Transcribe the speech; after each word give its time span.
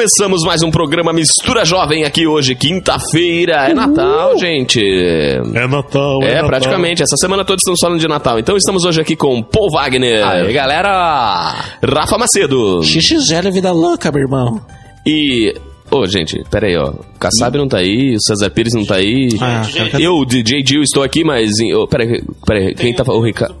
Começamos 0.00 0.42
mais 0.44 0.60
um 0.62 0.70
programa 0.70 1.10
Mistura 1.10 1.64
Jovem 1.64 2.04
aqui 2.04 2.26
hoje, 2.26 2.54
quinta-feira. 2.54 3.70
É 3.70 3.72
Natal, 3.72 4.36
gente. 4.38 4.78
É 4.78 5.66
Natal, 5.66 6.22
É, 6.22 6.34
Natal. 6.34 6.48
praticamente. 6.48 7.02
Essa 7.02 7.16
semana 7.16 7.46
todos 7.46 7.62
estamos 7.62 7.80
falando 7.80 7.98
de 7.98 8.06
Natal. 8.06 8.38
Então 8.38 8.58
estamos 8.58 8.84
hoje 8.84 9.00
aqui 9.00 9.16
com 9.16 9.42
Paul 9.42 9.70
Wagner. 9.70 10.22
Aí, 10.22 10.52
galera! 10.52 11.54
Rafa 11.82 12.18
Macedo. 12.18 12.82
XXL 12.82 13.50
vida 13.50 13.72
louca, 13.72 14.12
meu 14.12 14.20
irmão. 14.20 14.60
E. 15.06 15.54
Ô, 15.90 16.06
gente, 16.06 16.44
pera 16.50 16.66
aí, 16.66 16.76
ó. 16.76 16.90
O 16.90 17.18
Kassab 17.18 17.56
não 17.56 17.66
tá 17.66 17.78
aí, 17.78 18.16
o 18.16 18.20
César 18.20 18.50
Pires 18.50 18.74
não 18.74 18.84
tá 18.84 18.96
aí. 18.96 19.28
Ah, 19.40 19.62
cara, 19.74 20.02
eu, 20.02 20.26
DJ 20.26 20.62
Gil, 20.66 20.82
estou 20.82 21.02
aqui, 21.02 21.24
mas. 21.24 21.52
Ô, 21.74 21.86
pera 21.88 22.04
aí, 22.04 22.22
pera 22.44 22.60
aí. 22.60 22.74
Quem 22.74 22.92
tá 22.94 23.02
falando? 23.02 23.22
O 23.22 23.24
Ricardo. 23.24 23.54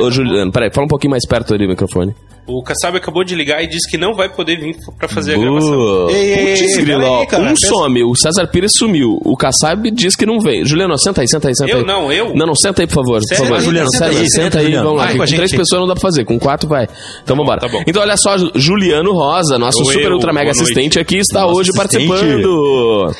Ô, 0.00 0.10
Juliano, 0.10 0.50
pera 0.50 0.66
aí, 0.66 0.72
fala 0.74 0.86
um 0.86 0.88
pouquinho 0.88 1.12
mais 1.12 1.24
perto 1.24 1.54
ali 1.54 1.66
do 1.66 1.70
microfone. 1.70 2.12
O 2.44 2.60
Kassab 2.60 2.96
acabou 2.96 3.22
de 3.22 3.36
ligar 3.36 3.62
e 3.62 3.68
disse 3.68 3.88
que 3.88 3.96
não 3.96 4.14
vai 4.14 4.28
poder 4.28 4.58
vir 4.58 4.74
pra 4.98 5.08
fazer 5.08 5.34
a 5.34 5.38
Uh, 5.38 5.40
gravação. 5.42 6.10
Ei, 6.10 6.16
ei, 6.16 6.36
putz, 6.56 6.60
ei, 6.76 6.94
aí, 6.94 7.26
cara. 7.28 7.42
um 7.44 7.46
Pensa- 7.46 7.66
some, 7.68 8.02
o 8.02 8.14
César 8.16 8.46
Pires 8.48 8.72
sumiu, 8.76 9.20
o 9.24 9.36
Kassab 9.36 9.88
diz 9.92 10.16
que 10.16 10.26
não 10.26 10.40
vem. 10.40 10.64
Juliano, 10.64 10.98
senta 10.98 11.20
aí, 11.20 11.28
senta 11.28 11.46
aí, 11.48 11.54
senta 11.56 11.70
Eu 11.70 11.78
aí. 11.78 11.84
não, 11.86 12.10
eu? 12.12 12.34
Não, 12.34 12.44
não, 12.46 12.54
senta 12.56 12.82
aí, 12.82 12.88
por 12.88 12.94
favor. 12.94 13.22
Sério? 13.22 13.44
por 13.44 13.48
favor. 13.50 13.62
Juliano, 13.64 13.88
senta 13.92 14.06
senta 14.06 14.16
aí, 14.18 14.22
aí, 14.24 14.30
senta 14.30 14.58
aí, 14.58 14.74
vamos 14.74 14.96
lá. 14.98 15.04
Vai 15.04 15.16
com 15.16 15.22
a 15.22 15.26
Com 15.26 15.34
três 15.36 15.50
pessoas 15.52 15.80
não 15.82 15.86
dá 15.86 15.94
pra 15.94 16.00
fazer, 16.02 16.24
com 16.24 16.38
quatro 16.40 16.68
vai. 16.68 16.88
Então 17.22 17.36
vambora. 17.36 17.60
tá 17.60 17.68
bom. 17.68 17.80
Então 17.86 18.02
olha 18.02 18.16
só, 18.16 18.34
Juliano 18.56 19.12
Rosa, 19.12 19.56
nosso 19.56 19.78
Oi, 19.78 19.92
super 19.92 20.06
eu, 20.08 20.14
ultra 20.14 20.32
mega 20.32 20.46
boa 20.50 20.56
noite. 20.56 20.62
assistente 20.62 20.98
aqui, 20.98 21.18
está 21.18 21.42
Nosso 21.42 21.54
hoje 21.60 21.70
assistente. 21.70 22.08
participando. 22.08 23.16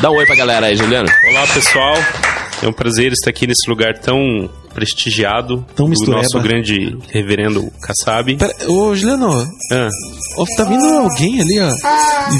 Dá 0.00 0.10
um 0.10 0.14
oi 0.16 0.26
pra 0.26 0.36
galera 0.36 0.66
aí, 0.66 0.76
Juliano. 0.76 1.08
Olá, 1.30 1.44
pessoal. 1.52 1.94
É 2.62 2.68
um 2.68 2.72
prazer 2.72 3.10
estar 3.12 3.30
aqui 3.30 3.46
nesse 3.48 3.68
lugar 3.68 3.98
tão 3.98 4.48
prestigiado 4.74 5.64
Tão 5.74 5.86
do 5.86 5.90
mistureba. 5.90 6.22
nosso 6.22 6.40
grande 6.40 6.96
reverendo 7.10 7.70
Kassab. 7.82 8.36
Pera, 8.36 8.54
ô, 8.68 8.94
Juliano, 8.94 9.30
Ah, 9.72 9.88
ó, 10.38 10.44
tá 10.56 10.64
vindo 10.64 10.84
alguém 10.84 11.40
ali, 11.40 11.60
ó. 11.60 11.70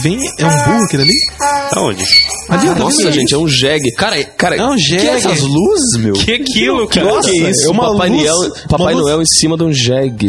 Vem, 0.00 0.18
é 0.38 0.46
um 0.46 0.64
burro 0.64 0.84
aquele 0.84 1.02
ali? 1.04 1.12
aonde? 1.76 2.04
Ali, 2.48 2.68
ó, 2.68 2.72
tá 2.74 2.78
Nossa, 2.80 2.96
vindo 3.02 3.12
gente, 3.12 3.34
é 3.34 3.38
um 3.38 3.48
jegue. 3.48 3.92
Cara, 3.92 4.22
cara, 4.24 4.56
É 4.56 4.64
um 4.66 4.76
jegue. 4.78 5.02
que 5.02 5.08
é 5.08 5.14
essas 5.14 5.40
luzes, 5.42 5.96
meu? 5.98 6.12
Que 6.14 6.32
aquilo, 6.34 6.86
cara? 6.88 7.06
Nossa, 7.06 7.30
que 7.30 7.36
isso? 7.36 7.66
é 7.68 7.70
uma 7.70 7.92
Papai, 7.92 8.08
luz- 8.10 8.22
Noel, 8.24 8.52
Papai 8.68 8.86
uma 8.86 8.90
luz- 8.92 9.02
Noel 9.06 9.22
em 9.22 9.26
cima 9.26 9.56
de 9.56 9.64
um 9.64 9.72
jegue. 9.72 10.28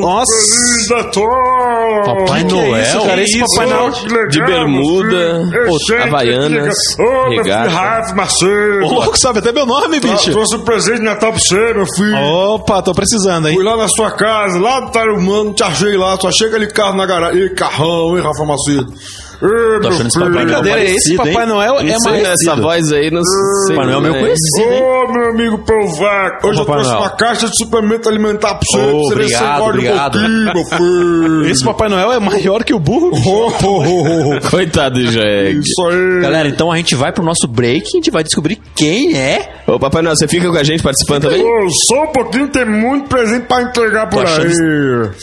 Nossa. 0.00 0.32
Feliz 0.32 0.88
Natal! 0.90 1.57
Papai 2.04 2.44
Que 2.44 2.52
Noel? 2.54 2.76
é 2.76 2.82
isso, 2.82 3.00
cara? 3.02 3.22
Esse 3.22 3.38
Isso, 3.38 3.46
Papai 3.56 3.66
Noel. 3.72 3.92
legal, 4.02 4.28
De 4.28 4.44
bermuda, 4.44 5.48
pô, 5.66 5.94
havaianas, 6.02 6.74
filho, 6.96 7.42
regata. 7.42 7.68
Rafa 7.70 8.14
Macedo. 8.14 8.84
Ô, 8.86 8.92
louco, 8.94 9.18
sabe 9.18 9.38
até 9.40 9.52
meu 9.52 9.66
nome, 9.66 10.00
bicho. 10.00 10.30
Trouxe 10.32 10.56
um 10.56 10.60
presente 10.60 10.98
de 10.98 11.04
Natal 11.04 11.32
pra 11.32 11.40
você, 11.40 11.74
meu 11.74 11.86
filho. 11.86 12.16
Opa, 12.18 12.82
tô 12.82 12.92
precisando, 12.92 13.48
hein? 13.48 13.54
Fui 13.54 13.64
lá 13.64 13.76
na 13.76 13.88
sua 13.88 14.10
casa, 14.10 14.58
lá 14.58 14.80
do 14.80 14.90
Tarumano, 14.90 15.52
te 15.52 15.62
achei 15.62 15.96
lá, 15.96 16.16
só 16.20 16.28
achei 16.28 16.48
aquele 16.48 16.66
carro 16.68 16.96
na 16.96 17.06
garagem. 17.06 17.42
Ih, 17.44 17.50
carrão, 17.50 18.16
hein, 18.16 18.22
Rafa 18.22 18.44
Macedo? 18.44 18.92
Meu 19.40 19.88
achando 19.88 20.08
esse. 20.08 20.18
Papai 20.18 20.30
Noel 20.30 20.46
Brincadeira, 20.46 20.82
esse 20.84 21.16
parecido, 21.16 21.16
Papai 21.16 21.42
hein? 21.42 21.48
Noel 21.48 21.78
é 21.78 21.98
mais... 22.04 22.24
essa 22.24 22.56
voz 22.56 22.92
aí, 22.92 23.10
não 23.10 23.22
sei. 23.22 23.76
Papai 23.76 23.86
Noel 23.86 23.98
é 23.98 24.10
meio 24.10 24.14
conhecido, 24.24 24.72
hein? 24.72 24.82
Ô, 24.82 25.12
meu 25.12 25.30
amigo 25.30 25.58
Provac, 25.58 26.46
hoje 26.46 26.60
eu 26.60 26.64
trouxe 26.64 26.88
Noel. 26.88 27.00
uma 27.00 27.10
caixa 27.10 27.48
de 27.48 27.56
suplemento 27.56 28.08
alimentar 28.08 28.54
pra 28.54 28.60
você, 28.64 28.78
pra 28.78 28.88
você 28.88 29.12
obrigado, 29.12 29.62
obrigado. 29.62 30.18
um 30.18 30.22
pouquinho, 30.22 30.54
meu 30.54 30.64
filho. 30.78 31.50
Esse 31.50 31.64
Papai 31.64 31.88
Noel 31.88 32.12
é 32.12 32.18
maior 32.18 32.64
que 32.64 32.74
o 32.74 32.78
burro. 32.78 33.10
Oh, 33.12 33.52
oh, 33.62 33.82
oh, 33.86 34.36
oh. 34.36 34.50
Coitado 34.50 35.00
do 35.00 35.10
jegue. 35.10 35.60
Isso 35.60 35.86
aí. 35.86 36.20
Galera, 36.22 36.48
então 36.48 36.72
a 36.72 36.76
gente 36.76 36.94
vai 36.94 37.12
pro 37.12 37.24
nosso 37.24 37.46
break 37.46 37.86
e 37.86 37.88
a 37.88 37.90
gente 37.98 38.10
vai 38.10 38.24
descobrir 38.24 38.60
quem 38.74 39.16
é. 39.16 39.62
Ô, 39.66 39.78
Papai 39.78 40.02
Noel, 40.02 40.16
você 40.16 40.26
fica 40.26 40.50
com 40.50 40.56
a 40.56 40.64
gente 40.64 40.82
participando 40.82 41.22
também? 41.22 41.42
Ô, 41.42 41.68
só 41.88 42.04
um 42.04 42.12
pouquinho, 42.12 42.48
tem 42.48 42.64
muito 42.64 43.08
presente 43.08 43.46
pra 43.46 43.62
entregar 43.62 44.08
por 44.08 44.24
Tô 44.24 44.30
aí. 44.30 44.48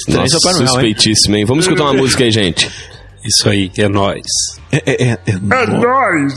Nossa, 0.08 0.40
Papai 0.40 0.54
Noel, 0.54 0.68
suspeitíssimo, 0.68 1.36
hein? 1.36 1.46
Vamos 1.46 1.66
escutar 1.66 1.84
uma 1.84 1.94
música 2.00 2.24
aí, 2.24 2.32
gente. 2.32 2.70
Isso 3.26 3.50
aí, 3.50 3.72
é 3.78 3.90
nóis. 3.90 4.22
É, 4.72 4.78
é, 4.86 5.04
é, 5.04 5.12
é, 5.14 5.32
É 5.32 5.66
nóis. 5.66 6.34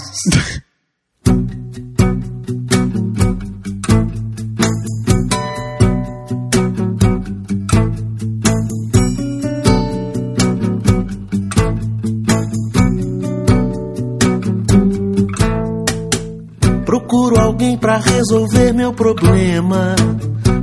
Procuro 16.87 17.39
alguém 17.39 17.77
pra 17.77 17.99
resolver 17.99 18.73
meu 18.73 18.95
problema, 18.95 19.95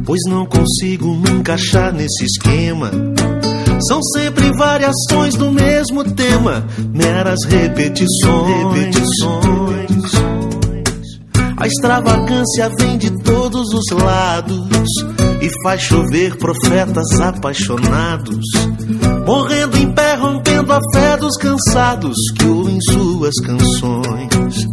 pois 0.06 0.22
não 0.28 0.46
consigo 0.48 1.16
me 1.16 1.30
encaixar 1.30 1.94
nesse 1.94 2.26
esquema. 2.26 2.90
São 3.82 4.02
sempre 4.14 4.52
variações 4.58 5.36
do 5.36 5.52
mesmo 5.52 6.04
tema, 6.04 6.66
meras 6.94 7.40
repetições. 7.46 8.74
repetições. 8.74 9.86
A 11.58 11.68
extravagância 11.68 12.70
vem 12.80 12.98
de 12.98 13.10
todos 13.24 13.74
os 13.74 13.90
lados 13.92 14.88
e 15.42 15.50
faz 15.64 15.82
chover 15.82 16.38
profetas 16.38 17.20
apaixonados, 17.20 18.46
morrendo 19.26 19.78
em 19.78 19.92
pé, 19.94 20.16
rompendo 20.16 20.74
a 20.74 20.80
fé 20.94 21.18
dos 21.18 21.36
cansados 21.38 22.18
que 22.38 22.46
ouvem 22.46 22.78
suas 22.82 23.36
canções. 23.36 24.68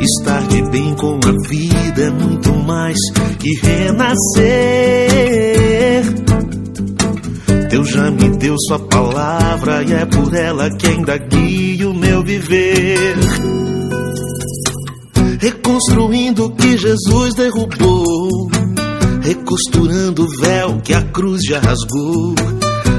Estar 0.00 0.46
de 0.48 0.62
bem 0.70 0.94
com 0.94 1.20
a 1.24 1.32
vida 1.48 2.02
é 2.02 2.10
muito 2.10 2.52
mais 2.64 2.98
que 3.38 3.54
renascer. 3.62 4.94
Deus 7.84 7.90
já 7.90 8.10
me 8.10 8.30
deu 8.38 8.56
sua 8.66 8.78
palavra 8.78 9.82
e 9.82 9.92
é 9.92 10.06
por 10.06 10.34
ela 10.34 10.70
que 10.70 10.86
ainda 10.86 11.18
guio 11.18 11.90
o 11.90 11.94
meu 11.94 12.22
viver. 12.22 13.16
Reconstruindo 15.38 16.46
o 16.46 16.50
que 16.54 16.78
Jesus 16.78 17.34
derrubou, 17.34 18.50
recosturando 19.20 20.24
o 20.24 20.40
véu 20.40 20.80
que 20.82 20.94
a 20.94 21.02
cruz 21.02 21.42
já 21.46 21.60
rasgou. 21.60 22.34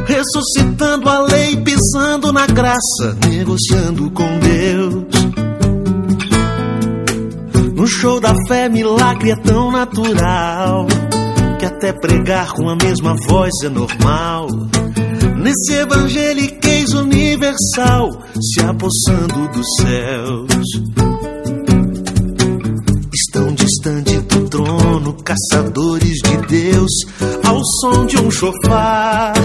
Ressuscitando 0.06 1.10
a 1.10 1.20
lei, 1.22 1.58
pisando 1.58 2.32
na 2.32 2.46
graça, 2.46 3.18
negociando 3.28 4.12
com 4.12 4.40
Deus. 4.40 5.06
No 7.76 7.88
show 7.88 8.20
da 8.20 8.36
fé, 8.48 8.70
milagre 8.70 9.32
é 9.32 9.36
tão 9.38 9.72
natural 9.72 10.86
que 11.58 11.66
até 11.66 11.92
pregar 11.92 12.52
com 12.54 12.70
a 12.70 12.76
mesma 12.76 13.16
voz 13.28 13.52
é 13.64 13.70
normal. 13.70 14.48
Nesse 15.46 15.74
evangeliquez 15.74 16.92
universal, 16.94 18.10
se 18.42 18.62
apossando 18.62 19.48
dos 19.50 19.68
céus. 19.80 20.66
Estão 23.14 23.54
distante 23.54 24.22
do 24.22 24.50
trono, 24.50 25.16
caçadores 25.24 26.18
de 26.24 26.38
Deus, 26.48 26.92
ao 27.48 27.64
som 27.64 28.08
de 28.08 28.18
um 28.18 28.32
chofar. 28.32 29.36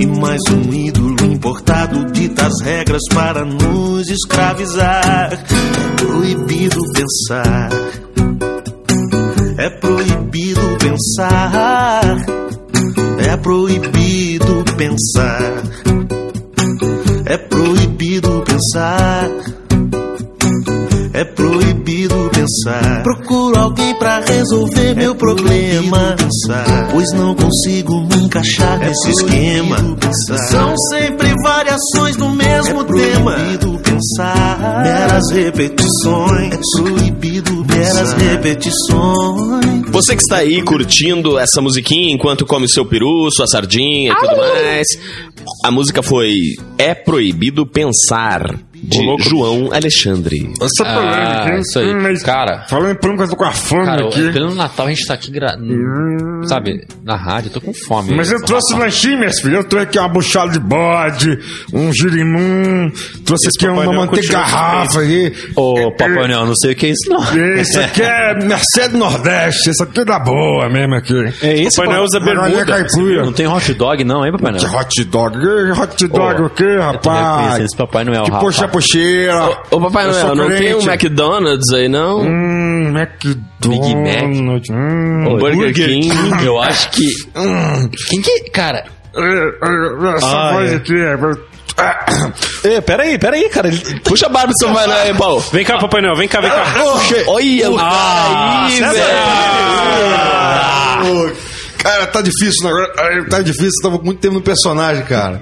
E 0.00 0.04
mais 0.04 0.40
um 0.50 0.74
ídolo 0.74 1.32
importado 1.32 2.04
dita 2.06 2.48
as 2.48 2.60
regras 2.60 3.02
para 3.14 3.44
nos 3.44 4.08
escravizar. 4.08 5.32
É 5.32 5.94
proibido 5.96 6.80
pensar. 6.92 7.70
É 9.58 9.70
proibido 9.70 10.60
pensar. 10.80 12.16
É 13.28 13.36
proibido 13.36 14.45
pensar. 14.76 15.62
É 17.24 17.36
proibido 17.38 18.44
pensar. 18.44 19.30
É 21.16 21.24
proibido 21.24 22.30
pensar. 22.30 23.02
Procuro 23.02 23.58
alguém 23.58 23.98
pra 23.98 24.20
resolver 24.20 24.94
meu 24.94 25.14
problema. 25.14 26.14
Pois 26.92 27.10
não 27.14 27.34
consigo 27.34 28.02
me 28.02 28.16
encaixar 28.24 28.78
nesse 28.80 29.12
esquema. 29.12 29.78
São 30.50 30.76
sempre 30.90 31.32
variações 31.42 32.16
do 32.16 32.28
mesmo 32.28 32.84
tema. 32.84 33.34
pensar. 33.82 34.82
Meras 34.82 35.30
repetições. 35.32 36.52
É 36.52 36.82
proibido 36.82 37.64
meras 37.64 38.12
repetições. 38.12 39.90
Você 39.90 40.14
que 40.14 40.20
está 40.20 40.36
aí 40.36 40.60
curtindo 40.60 41.38
essa 41.38 41.62
musiquinha 41.62 42.12
enquanto 42.12 42.44
come 42.44 42.68
seu 42.68 42.84
peru, 42.84 43.30
sua 43.30 43.46
sardinha 43.46 44.12
e 44.12 44.16
tudo 44.16 44.36
mais. 44.36 44.86
A 45.64 45.70
música 45.70 46.02
foi 46.02 46.56
É 46.76 46.94
Proibido 46.94 47.66
Pensar, 47.66 48.54
de 48.86 49.28
João 49.28 49.70
Alexandre. 49.72 50.52
Essa 50.60 50.84
polêmica, 50.84 51.44
Ah, 51.44 51.48
hein? 51.54 51.60
isso 51.60 51.78
aí. 51.78 51.94
Hum, 51.94 51.98
mas- 52.02 52.22
Cara, 52.22 52.64
Falando 52.68 52.92
em 52.92 52.94
polêmica, 52.96 53.24
eu 53.24 53.28
tô 53.30 53.36
com 53.36 53.44
a 53.44 53.50
fome 53.52 53.84
cara, 53.84 54.06
aqui. 54.06 54.32
pelo 54.32 54.54
Natal 54.54 54.86
a 54.86 54.88
gente 54.90 55.06
tá 55.06 55.14
aqui, 55.14 55.30
gra... 55.30 55.56
sabe, 56.44 56.86
na 57.04 57.16
rádio, 57.16 57.48
eu 57.48 57.52
tô 57.54 57.60
com 57.60 57.72
fome. 57.74 58.14
Mas 58.14 58.30
eu 58.30 58.42
trouxe 58.42 58.74
lanchinho, 58.74 59.18
minhas 59.18 59.40
filhas. 59.40 59.58
Eu 59.58 59.64
trouxe 59.64 59.86
aqui 59.88 59.98
uma 59.98 60.08
buchada 60.08 60.52
de 60.52 60.60
bode, 60.60 61.38
um 61.72 61.92
girimum, 61.92 62.90
trouxe 63.24 63.48
aqui 63.48 63.66
Papai 63.66 63.86
uma 63.86 63.92
manteiga 64.06 64.32
garrafa 64.32 65.00
aí. 65.00 65.32
Ô, 65.54 65.90
Papai 65.92 66.08
Noel, 66.28 66.46
não 66.46 66.54
sei 66.54 66.72
o 66.72 66.76
que 66.76 66.86
é 66.86 66.90
isso, 66.90 67.08
não. 67.08 67.22
Esse 67.58 67.78
aqui 67.78 68.02
é 68.02 68.34
Mercedes 68.44 68.98
Nordeste, 68.98 69.70
esse 69.70 69.82
aqui 69.82 70.00
é 70.00 70.04
da 70.04 70.18
boa 70.18 70.68
mesmo 70.68 70.94
aqui. 70.94 71.14
É 71.42 71.60
esse, 71.62 71.76
Papai 71.76 71.92
Noel 71.94 72.04
usa 72.04 72.20
bermuda. 72.20 72.86
Não 73.24 73.32
tem 73.32 73.46
hot 73.46 73.74
dog, 73.74 74.04
não, 74.04 74.24
hein, 74.24 74.32
Papai 74.32 74.52
Que 74.54 74.64
Noel? 74.66 74.78
hot 74.80 75.04
dog, 75.04 75.38
que 75.38 75.80
hot 75.80 76.08
dog 76.08 76.42
o 76.42 76.50
quê, 76.50 76.64
Eu 76.64 76.82
rapaz? 76.82 77.60
esse 77.60 77.76
Papai 77.76 78.04
Noel, 78.04 78.24
Que 78.24 78.30
rapaz. 78.30 78.44
puxa 78.56 78.68
puxeira. 78.80 79.58
Ô, 79.70 79.80
Papai 79.80 80.06
Eu 80.06 80.12
sou 80.14 80.34
Noel, 80.34 80.48
não 80.50 80.58
tem 80.58 80.74
um 80.74 80.78
crente. 80.82 81.06
McDonald's 81.06 81.72
aí, 81.74 81.88
não? 81.88 82.20
Hum, 82.20 82.92
McDonald's. 82.96 83.46
Big 83.60 83.96
Mac. 83.96 84.24
Hum, 84.70 85.28
Um 85.28 85.38
Burger, 85.38 85.72
King. 85.74 86.08
Eu 86.44 86.58
acho 86.60 86.90
que... 86.90 87.06
Quem 88.08 88.20
que... 88.22 88.50
Cara, 88.50 88.84
Essa 90.16 90.26
Ah, 90.26 90.52
voz 90.52 90.72
é. 90.72 90.76
aqui 90.76 90.94
é... 90.94 91.16
É, 92.64 92.80
peraí, 92.80 93.18
peraí, 93.18 93.48
cara. 93.50 93.68
Puxa 94.04 94.26
a 94.26 94.30
barba 94.30 94.52
do 94.52 94.58
seu 94.58 94.68
Papai 94.68 94.86
Noel 94.86 95.02
aí, 95.02 95.14
Paulo. 95.14 95.40
Vem 95.52 95.64
cá, 95.64 95.76
Papai 95.78 96.00
Noel, 96.00 96.16
vem 96.16 96.28
cá, 96.28 96.40
vem 96.40 96.50
cá. 96.50 96.64
Olha 97.26 97.70
o 97.70 97.76
cara 97.76 97.90
Ah, 97.92 98.66
aí, 98.66 98.80
velho. 98.80 98.94
Ô, 101.32 101.36
Cara, 101.82 102.06
tá 102.08 102.20
difícil, 102.20 102.64
né? 102.64 102.70
Agora, 102.70 103.24
Tá 103.28 103.40
difícil, 103.42 103.80
tava 103.82 103.98
com 103.98 104.04
muito 104.06 104.18
tempo 104.20 104.34
no 104.34 104.40
personagem, 104.40 105.04
cara. 105.04 105.40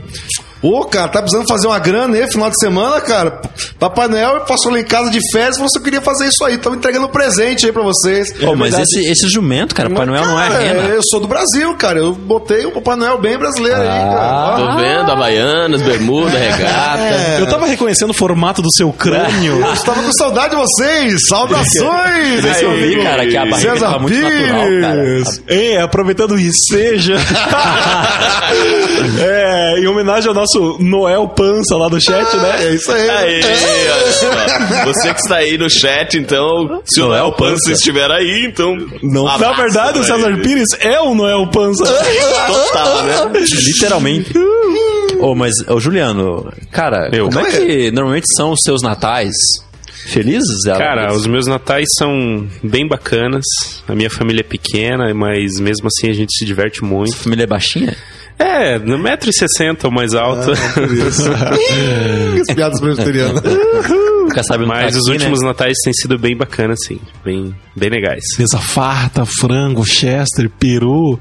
Ô, 0.64 0.82
cara, 0.86 1.08
tá 1.08 1.20
precisando 1.20 1.46
fazer 1.46 1.66
uma 1.66 1.78
grana 1.78 2.16
aí, 2.16 2.26
final 2.32 2.48
de 2.48 2.58
semana, 2.58 2.98
cara. 2.98 3.38
Papai 3.78 4.08
Noel 4.08 4.40
passou 4.46 4.72
lá 4.72 4.80
em 4.80 4.84
casa 4.84 5.10
de 5.10 5.20
férias 5.30 5.56
e 5.56 5.58
falou 5.58 5.70
que 5.70 5.78
eu 5.78 5.82
queria 5.82 6.00
fazer 6.00 6.26
isso 6.26 6.42
aí. 6.42 6.56
Tava 6.56 6.74
entregando 6.74 7.04
um 7.04 7.10
presente 7.10 7.66
aí 7.66 7.72
pra 7.72 7.82
vocês. 7.82 8.32
Pô, 8.32 8.56
mas 8.56 8.74
Verdade. 8.74 8.82
esse, 8.82 9.10
esse 9.10 9.28
jumento, 9.28 9.74
cara, 9.74 9.90
Papai 9.90 10.06
Noel 10.06 10.24
não 10.24 10.40
é 10.40 10.48
rena. 10.48 10.82
Eu 10.84 11.02
sou 11.10 11.20
do 11.20 11.28
Brasil, 11.28 11.76
cara. 11.76 11.98
Eu 11.98 12.14
botei 12.14 12.64
o 12.64 12.72
Papai 12.72 12.96
Noel 12.96 13.18
bem 13.18 13.36
brasileiro 13.36 13.78
aí, 13.78 13.88
cara. 13.88 14.56
Tô 14.56 14.76
vendo, 14.78 15.12
Havaianas, 15.12 15.82
bermuda, 15.82 16.38
regata. 16.38 17.02
É. 17.02 17.36
Eu 17.40 17.46
tava 17.46 17.66
reconhecendo 17.66 18.10
o 18.10 18.14
formato 18.14 18.62
do 18.62 18.72
seu 18.72 18.90
crânio. 18.90 19.60
Eu 19.60 19.72
estava 19.74 20.02
com 20.02 20.12
saudade 20.12 20.56
de 20.56 20.62
vocês. 20.62 21.20
Saudações! 21.28 22.42
Deixa 22.42 22.62
eu 22.62 22.70
ver, 22.70 23.02
cara, 23.02 23.26
que 23.26 23.36
a 23.36 23.44
barriga 23.44 23.72
César 23.74 23.92
tá 23.92 23.98
muito 23.98 24.18
natural, 24.18 24.80
cara. 24.80 25.02
Pires. 25.02 25.42
É, 25.46 25.80
aproveitando 25.82 26.30
o 26.32 26.40
enseja. 26.40 27.16
é, 29.20 29.78
em 29.78 29.86
homenagem 29.86 30.28
ao 30.28 30.34
nosso 30.34 30.53
Noel 30.78 31.28
Pança 31.28 31.76
lá 31.76 31.88
do 31.88 32.00
chat, 32.00 32.36
né? 32.36 32.66
É 32.66 32.74
isso 32.74 32.90
aí. 32.92 33.42
Só. 34.12 34.84
Você 34.84 35.14
que 35.14 35.20
está 35.20 35.36
aí 35.36 35.58
no 35.58 35.68
chat, 35.70 36.18
então, 36.18 36.82
se 36.84 37.00
o 37.00 37.08
Léo 37.08 37.32
Pança 37.32 37.72
estiver 37.72 38.10
aí, 38.10 38.46
então. 38.46 38.76
Não, 39.02 39.24
na 39.24 39.52
verdade, 39.52 39.98
o 39.98 40.04
César 40.04 40.28
ele. 40.28 40.42
Pires 40.42 40.68
é 40.80 41.00
o 41.00 41.14
Noel 41.14 41.46
Pança. 41.48 41.84
Total, 41.84 43.02
né? 43.04 43.14
Literalmente. 43.40 44.32
Ô, 45.20 45.34
mas, 45.34 45.54
ô, 45.68 45.78
Juliano, 45.80 46.52
cara, 46.70 47.08
Eu. 47.12 47.26
como 47.30 47.46
é 47.46 47.50
que 47.50 47.90
normalmente 47.90 48.26
são 48.34 48.52
os 48.52 48.60
seus 48.62 48.82
natais? 48.82 49.32
Felizes? 50.06 50.64
Cara, 50.64 51.14
os 51.14 51.26
meus 51.26 51.46
natais 51.46 51.88
são 51.98 52.46
bem 52.62 52.86
bacanas. 52.86 53.44
A 53.88 53.94
minha 53.94 54.10
família 54.10 54.40
é 54.40 54.44
pequena, 54.44 55.14
mas 55.14 55.58
mesmo 55.58 55.86
assim 55.86 56.10
a 56.10 56.12
gente 56.12 56.36
se 56.36 56.44
diverte 56.44 56.84
muito. 56.84 57.16
família 57.16 57.44
é 57.44 57.46
baixinha? 57.46 57.96
É, 58.38 58.78
no 58.78 58.98
1,60m 58.98 59.84
ou 59.84 59.90
mais 59.90 60.14
alto. 60.14 60.50
As 62.40 62.54
piadas 62.54 62.80
presbiterianas. 62.80 63.42
Fica 64.28 64.42
sabendo 64.42 64.68
mas 64.68 64.92
tá 64.92 64.98
os 64.98 65.06
aqui, 65.06 65.12
últimos 65.12 65.40
né? 65.40 65.48
natais 65.48 65.76
têm 65.84 65.92
sido 65.92 66.18
bem 66.18 66.36
bacanas, 66.36 66.78
sim. 66.86 66.98
Bem, 67.24 67.54
bem 67.76 67.90
legais. 67.90 68.24
Mesa 68.38 68.58
farta, 68.58 69.24
frango, 69.24 69.84
chester, 69.84 70.50
peru. 70.50 71.20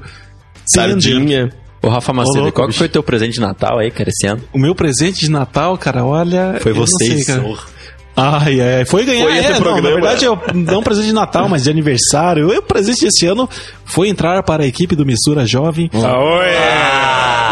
Sardinha. 0.66 1.52
Ô, 1.82 1.88
Rafa 1.88 2.12
Ô, 2.12 2.14
Macedo, 2.14 2.40
louco, 2.40 2.52
qual 2.52 2.68
que 2.68 2.74
foi 2.74 2.88
teu 2.88 3.02
presente 3.02 3.34
de 3.34 3.40
Natal 3.40 3.78
aí, 3.78 3.90
cara, 3.90 4.08
esse 4.08 4.26
ano? 4.26 4.42
O 4.52 4.58
meu 4.58 4.74
presente 4.74 5.20
de 5.20 5.30
Natal, 5.30 5.76
cara, 5.76 6.04
olha. 6.04 6.58
Foi 6.60 6.72
eu 6.72 6.76
não 6.76 6.86
você, 6.86 7.22
sei, 7.22 7.24
cara. 7.24 7.44
Ai, 8.16 8.60
ai, 8.60 8.84
foi 8.84 9.04
ganhar. 9.04 9.24
Foi 9.24 9.36
esse 9.36 9.46
é, 9.46 9.50
não, 9.54 9.60
programa. 9.60 9.88
na 9.88 9.94
verdade, 9.94 10.24
eu 10.24 10.38
não 10.54 10.80
um 10.80 10.82
presente 10.82 11.06
de 11.06 11.12
Natal, 11.12 11.48
mas 11.48 11.64
de 11.64 11.70
aniversário. 11.70 12.48
O 12.48 12.62
presente 12.62 13.04
desse 13.04 13.26
ano 13.26 13.48
foi 13.84 14.08
entrar 14.08 14.42
para 14.44 14.62
a 14.62 14.66
equipe 14.66 14.94
do 14.94 15.04
Mistura 15.04 15.44
Jovem 15.44 15.90
Ah, 15.92 17.43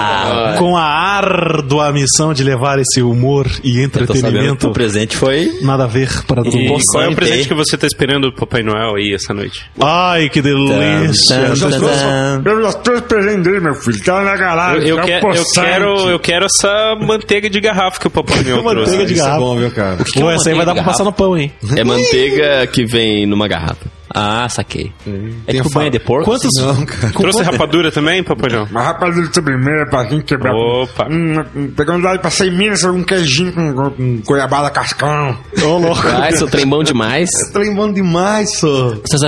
com 0.59 0.77
a 0.77 0.83
árdua 0.85 1.93
missão 1.93 2.33
de 2.33 2.43
levar 2.45 2.79
esse 2.79 3.03
humor 3.03 3.47
e 3.63 3.73
que 3.73 3.83
entretenimento. 3.83 4.69
o 4.69 4.73
presente 4.73 5.17
foi... 5.17 5.59
Nada 5.63 5.85
a 5.85 5.87
ver 5.87 6.09
para 6.27 6.43
todo 6.43 6.57
mundo. 6.57 6.83
qual 6.91 7.03
é 7.05 7.09
o 7.09 7.15
presente 7.15 7.49
que 7.49 7.55
você 7.55 7.77
tá 7.77 7.87
esperando 7.87 8.31
do 8.31 8.37
Papai 8.37 8.63
Noel 8.63 8.97
aí 8.97 9.13
essa 9.15 9.33
noite? 9.35 9.65
Ai, 9.81 10.29
que 10.29 10.41
delícia. 10.43 11.35
Eu 11.35 11.57
já 11.57 12.73
trouxe 12.73 13.03
presente 13.03 13.49
meu 13.61 13.75
filho. 13.75 14.03
Tá 14.05 14.23
na 14.23 14.33
Eu, 14.33 14.39
garagem. 14.39 14.89
eu 14.89 14.97
tá 14.97 15.03
que- 15.03 15.21
quero, 15.55 16.11
eu 16.11 16.19
quero 16.19 16.47
essa 16.47 16.97
manteiga 17.01 17.49
de 17.51 17.61
garrafa 17.61 18.01
que 18.01 18.07
o 18.07 18.11
Papai 18.11 18.43
Noel 18.43 18.63
Manteiga 18.63 18.85
trouxe. 18.91 19.07
de 19.07 19.13
Isso 19.15 19.23
é 19.23 19.25
garrafa. 19.25 19.41
bom, 19.41 19.57
viu, 19.57 19.71
cara? 19.71 19.97
que 20.05 20.19
é 20.19 20.23
Pô, 20.23 20.29
uma 20.29 20.35
essa 20.35 20.49
aí 20.51 20.55
vai 20.57 20.67
dar 20.67 20.75
pra 20.75 20.83
manteiga 20.83 20.83
de 20.83 20.87
passar 20.87 21.05
no 21.05 21.13
pão, 21.13 21.37
hein? 21.39 21.53
É 21.77 21.85
manteiga 21.85 22.67
que 22.67 22.85
vem 22.85 23.27
numa 23.27 23.47
garrafa. 23.49 23.87
Ah, 24.15 24.49
saquei. 24.49 24.93
É 25.07 25.53
Tem 25.53 25.63
tipo 25.63 25.71
banha 25.71 25.91
de 25.91 25.99
porco? 25.99 26.25
Quantos. 26.25 26.51
Não, 26.57 26.85
cara. 26.87 27.13
Trouxe 27.13 27.43
rapadura 27.43 27.91
também, 27.91 28.23
Papai 28.23 28.51
Noel? 28.51 28.67
Uma 28.71 28.83
rapadura 28.83 29.27
de 29.29 29.35
sobremesa 29.35 29.87
pra 29.91 30.07
quem 30.07 30.21
quebrar. 30.21 30.53
Opa. 30.55 31.09
Hum, 31.11 31.71
pegando 31.77 32.05
lá 32.05 32.15
e 32.15 32.19
passei 32.19 32.49
em 32.49 32.57
Minas, 32.57 32.85
um 32.85 33.03
queijinho 33.03 33.53
com, 33.53 33.91
com 33.91 34.21
goiabada 34.27 34.71
cascão. 34.71 35.39
Ô, 35.63 35.79
louco. 35.79 36.07
Ai, 36.09 36.33
seu 36.33 36.47
trem 36.49 36.67
bom 36.67 36.83
demais. 36.83 37.29
Tá 37.53 37.59
lembrando 37.59 37.95
demais, 37.95 38.51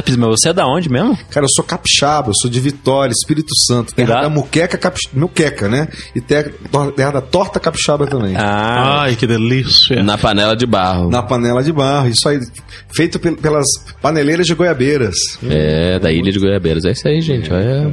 Pires, 0.04 0.16
mas 0.16 0.28
você 0.40 0.50
é 0.50 0.52
da 0.52 0.66
onde 0.66 0.88
mesmo? 0.90 1.16
Cara, 1.31 1.44
eu 1.46 1.50
sou 1.50 1.64
capixaba, 1.64 2.28
eu 2.31 2.34
sou 2.40 2.50
de 2.50 2.60
Vitória, 2.60 3.12
Espírito 3.12 3.54
Santo. 3.66 3.94
Terra 3.94 4.14
Dá? 4.14 4.20
da 4.22 4.28
muqueca, 4.28 4.76
capix... 4.76 5.02
muqueca, 5.12 5.69
né? 5.69 5.88
E 6.14 6.20
terra, 6.20 6.50
terra 6.94 7.12
da 7.12 7.20
torta 7.20 7.58
capixaba 7.58 8.06
também. 8.06 8.36
Ah, 8.36 9.02
Ai, 9.02 9.16
que 9.16 9.26
delícia. 9.26 10.02
Na 10.02 10.19
panela 10.19 10.54
de 10.56 10.66
barro. 10.66 11.08
Na 11.10 11.22
panela 11.22 11.62
de 11.62 11.72
barro. 11.72 12.08
Isso 12.08 12.28
aí, 12.28 12.38
feito 12.94 13.19
pel- 13.19 13.36
pelas 13.36 13.64
paneleiras 14.02 14.46
de 14.46 14.54
goiabeiras. 14.75 15.15
É, 15.49 15.99
da 15.99 16.12
Ilha 16.12 16.32
de 16.32 16.38
Goiabeiras. 16.38 16.85
É 16.85 16.91
isso 16.93 17.06
aí, 17.09 17.21
gente. 17.21 17.53
Olha. 17.53 17.91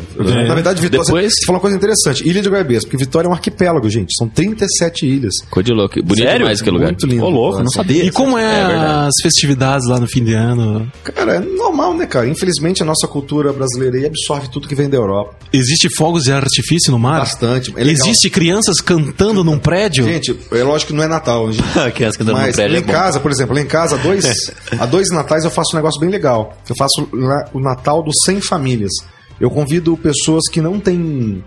Na 0.47 0.53
verdade, 0.55 0.81
Vitória. 0.81 1.05
Depois- 1.05 1.33
Você 1.33 1.45
falou 1.45 1.57
uma 1.57 1.61
coisa 1.61 1.77
interessante. 1.77 2.27
Ilha 2.27 2.41
de 2.41 2.49
Goiabeiras, 2.49 2.83
porque 2.83 2.97
Vitória 2.97 3.27
é 3.27 3.29
um 3.29 3.33
arquipélago, 3.33 3.89
gente. 3.89 4.15
São 4.17 4.27
37 4.27 5.05
ilhas. 5.05 5.33
Ficou 5.43 5.63
de 5.63 5.71
louco. 5.71 5.95
Bonito 6.01 6.23
Sério? 6.23 6.39
demais 6.39 6.59
aquele 6.61 6.75
lugar. 6.75 6.87
Muito 6.91 7.05
lindo. 7.05 7.23
ô 7.23 7.29
louco, 7.29 7.59
não 7.59 7.69
sabia. 7.69 8.03
E 8.03 8.11
como 8.11 8.37
é, 8.37 8.61
É 8.61 8.75
as 9.07 9.13
festividades 9.21 9.87
lá 9.87 9.99
no 9.99 10.07
fim 10.07 10.23
de 10.23 10.33
ano? 10.33 10.91
Cara, 11.03 11.35
é 11.35 11.39
normal, 11.39 11.93
né, 11.95 12.05
cara? 12.05 12.27
Infelizmente, 12.27 12.81
a 12.81 12.85
nossa 12.85 13.07
cultura 13.07 13.53
brasileira 13.53 13.97
aí 13.97 14.05
absorve 14.05 14.49
tudo 14.49 14.67
que 14.67 14.75
vem 14.75 14.89
da 14.89 14.97
Europa. 14.97 15.35
Existe 15.53 15.87
fogos 15.95 16.23
de 16.23 16.31
artifício 16.31 16.91
no 16.91 16.99
mar? 16.99 17.19
Bastante. 17.19 17.73
É. 17.77 17.81
Existe 17.83 18.29
crianças 18.29 18.77
cantando 18.81 19.43
num 19.43 19.57
prédio? 19.57 20.05
Gente, 20.05 20.37
é 20.51 20.63
lógico 20.63 20.91
que 20.91 20.97
não 20.97 21.03
é 21.03 21.07
Natal, 21.07 21.51
gente. 21.51 21.63
Criança 21.93 22.17
que 22.17 22.23
anda 22.23 22.31
no 22.33 22.37
Mas 22.39 22.55
prédio 22.55 22.71
lá 22.73 22.77
é 22.79 22.81
em 22.81 22.85
bom. 22.85 22.91
casa, 22.91 23.19
por 23.19 23.31
exemplo, 23.31 23.55
lá 23.55 23.61
em 23.61 23.65
casa, 23.65 23.95
há 23.95 23.99
dois, 23.99 24.25
há 24.79 24.85
dois 24.85 25.09
natais 25.11 25.43
eu 25.43 25.51
faço 25.51 25.69
um 25.73 25.75
negócio 25.77 25.99
bem 25.99 26.09
legal. 26.09 26.57
Eu 26.71 26.75
faço 26.77 27.07
o 27.53 27.59
Natal 27.59 28.01
dos 28.03 28.15
100 28.25 28.41
famílias. 28.41 28.91
Eu 29.39 29.49
convido 29.49 29.95
pessoas 29.97 30.43
que 30.51 30.61
não 30.61 30.79
têm 30.79 31.43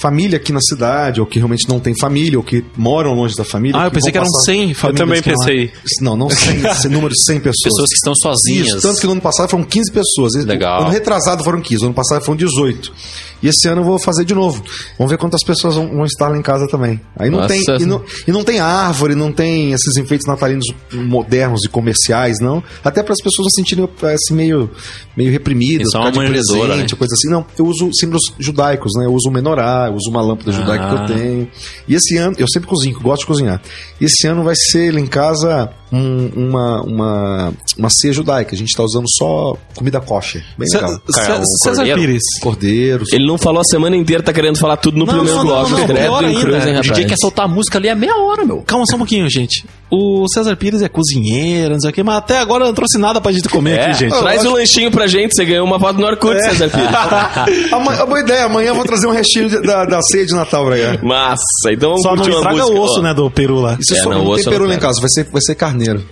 família 0.00 0.36
aqui 0.36 0.52
na 0.52 0.60
cidade, 0.60 1.20
ou 1.20 1.26
que 1.26 1.38
realmente 1.38 1.68
não 1.68 1.78
têm 1.78 1.94
família, 1.96 2.36
ou 2.36 2.42
que 2.44 2.64
moram 2.76 3.14
longe 3.14 3.36
da 3.36 3.44
família. 3.44 3.80
Ah, 3.80 3.84
eu 3.86 3.90
pensei 3.92 4.10
que 4.10 4.18
eram 4.18 4.26
passar- 4.26 4.44
100 4.46 4.68
Eu 4.70 4.74
famílias. 4.74 4.98
também 4.98 5.22
iam 5.24 5.36
lá. 5.38 5.46
pensei. 5.46 5.72
Não, 6.00 6.16
não 6.16 6.28
100, 6.30 6.66
esse 6.66 6.88
número 6.88 7.14
de 7.14 7.22
100 7.24 7.38
pessoas. 7.40 7.62
Pessoas 7.62 7.88
que 7.88 7.94
estão 7.96 8.14
sozinhas. 8.16 8.68
Isso, 8.68 8.80
tanto 8.80 9.00
que 9.00 9.06
no 9.06 9.12
ano 9.12 9.20
passado 9.20 9.48
foram 9.48 9.62
15 9.64 9.92
pessoas. 9.92 10.34
Legal. 10.44 10.80
Ano 10.82 10.90
retrasado 10.90 11.44
foram 11.44 11.60
15, 11.60 11.84
ano 11.84 11.94
passado 11.94 12.24
foram 12.24 12.36
18. 12.36 12.92
E 13.42 13.48
esse 13.48 13.68
ano 13.68 13.80
eu 13.80 13.84
vou 13.84 13.98
fazer 13.98 14.24
de 14.24 14.34
novo. 14.34 14.62
Vamos 14.98 15.10
ver 15.10 15.18
quantas 15.18 15.42
pessoas 15.42 15.74
vão, 15.74 15.88
vão 15.88 16.04
estar 16.04 16.28
lá 16.28 16.36
em 16.36 16.42
casa 16.42 16.68
também. 16.68 17.00
Aí 17.16 17.28
não 17.30 17.40
Nossa. 17.40 17.54
tem 17.54 17.62
e 17.80 17.86
não, 17.86 18.02
e 18.26 18.30
não 18.30 18.44
tem 18.44 18.60
árvore, 18.60 19.14
não 19.14 19.32
tem 19.32 19.72
esses 19.72 19.96
enfeites 19.96 20.26
natalinos 20.26 20.66
modernos 20.92 21.64
e 21.64 21.68
comerciais, 21.68 22.38
não. 22.40 22.62
Até 22.84 23.02
para 23.02 23.12
as 23.12 23.18
pessoas 23.22 23.46
não 23.46 23.50
se 23.50 23.56
sentirem 23.56 23.88
assim, 24.14 24.34
meio, 24.34 24.70
meio 25.16 25.30
reprimidas, 25.32 25.88
por 25.92 26.02
causa 26.02 26.12
uma 26.18 26.24
de 26.24 26.30
presente, 26.30 26.92
né? 26.92 26.98
coisa 26.98 27.14
assim. 27.14 27.28
Não, 27.28 27.44
eu 27.58 27.66
uso 27.66 27.90
símbolos 27.98 28.22
judaicos, 28.38 28.92
né? 28.96 29.06
Eu 29.06 29.12
uso 29.14 29.28
um 29.28 29.32
menorá, 29.32 29.86
eu 29.88 29.94
uso 29.94 30.08
uma 30.10 30.22
lâmpada 30.22 30.52
judaica 30.52 30.88
que 30.88 30.94
Ah. 30.94 31.06
eu 31.08 31.16
tenho. 31.18 31.48
E 31.88 31.94
esse 31.94 32.16
ano, 32.16 32.36
eu 32.38 32.46
sempre 32.48 32.68
cozinho, 32.68 32.98
gosto 33.00 33.22
de 33.22 33.26
cozinhar. 33.26 33.60
E 34.00 34.04
esse 34.04 34.26
ano 34.26 34.44
vai 34.44 34.54
ser 34.54 34.92
lá 34.94 35.00
em 35.00 35.06
casa 35.06 35.70
um- 35.92 36.30
uma, 36.34 36.82
uma, 36.82 37.52
uma 37.78 37.90
ceia 37.90 38.12
judaica. 38.12 38.54
A 38.54 38.58
gente 38.58 38.74
tá 38.76 38.82
usando 38.82 39.06
só 39.18 39.56
comida 39.74 40.00
kosher. 40.00 40.42
Bem 40.58 40.68
legal. 40.72 40.90
Cé- 41.10 41.34
um 41.38 41.44
César 41.44 41.76
cordeiro? 41.84 42.00
Pires. 42.00 42.22
Cordeiros. 42.40 43.12
Ele 43.12 43.26
não 43.26 43.36
falou 43.38 43.60
a 43.60 43.64
semana 43.64 43.96
inteira, 43.96 44.22
tá 44.22 44.32
querendo 44.32 44.56
falar 44.58 44.76
tudo 44.78 44.98
no 44.98 45.04
Não, 45.06 45.14
primeiro 45.14 45.36
não, 45.38 45.44
bloco. 45.44 45.70
não, 45.70 45.78
não, 45.78 45.86
Credo 45.86 46.00
pior 46.00 46.22
em 46.22 46.26
ainda. 46.28 46.40
cruz, 46.40 46.66
hein, 46.66 46.78
O 46.78 46.82
DJ 46.82 47.04
quer 47.04 47.16
soltar 47.20 47.44
a 47.44 47.48
música 47.48 47.78
ali 47.78 47.88
é 47.88 47.94
meia 47.94 48.16
hora, 48.16 48.44
meu. 48.44 48.62
Calma 48.62 48.84
só 48.88 48.96
um 48.96 48.98
pouquinho, 48.98 49.28
gente. 49.30 49.64
O 49.90 50.26
César 50.32 50.56
Pires 50.56 50.80
é 50.80 50.88
cozinheiro, 50.88 51.74
não 51.74 51.80
sei 51.80 51.90
o 51.90 51.92
quê, 51.92 52.02
mas 52.02 52.16
até 52.16 52.38
agora 52.38 52.64
não 52.64 52.72
trouxe 52.72 52.96
nada 52.96 53.20
pra 53.20 53.30
gente 53.30 53.46
comer 53.50 53.78
É, 53.78 53.84
aqui, 53.90 53.98
gente. 54.00 54.18
traz 54.18 54.42
um 54.46 54.54
lanchinho 54.54 54.90
pra 54.90 55.06
gente, 55.06 55.34
você 55.34 55.44
ganhou 55.44 55.66
uma 55.66 55.78
foto 55.78 55.98
no 56.00 56.06
Orkut, 56.06 56.40
César 56.40 56.70
Pires. 56.70 56.88
Ama- 57.72 58.06
boa 58.06 58.20
ideia, 58.20 58.44
amanhã 58.46 58.68
eu 58.68 58.74
vou 58.74 58.84
trazer 58.84 59.06
um 59.06 59.10
restinho 59.10 59.50
de- 59.50 59.60
da, 59.60 59.84
da 59.84 60.00
ceia 60.00 60.24
de 60.24 60.32
Natal 60.34 60.64
pra 60.64 60.78
cá. 60.78 60.98
Massa, 61.04 61.42
então 61.70 61.90
vamos 61.90 62.02
Só 62.02 62.16
não 62.16 62.22
estraga 62.22 62.56
música. 62.56 62.72
o 62.78 62.80
osso, 62.80 62.98
Ó, 63.00 63.02
né, 63.02 63.12
do 63.14 63.30
peru 63.30 63.60
lá. 63.60 63.76
Isso 63.78 63.94
É, 63.94 64.02
só 64.02 64.08
não, 64.10 64.18
não, 64.24 64.26
osso 64.30 64.36
tem 64.36 64.44
eu 64.46 64.50
peru 64.52 64.64
não 64.64 64.70
lá 64.70 64.76
em 64.76 64.80
casa, 64.80 64.98
vai 65.00 65.10
ser, 65.10 65.24
vai 65.24 65.42
ser 65.42 65.54
carneiro. 65.84 66.04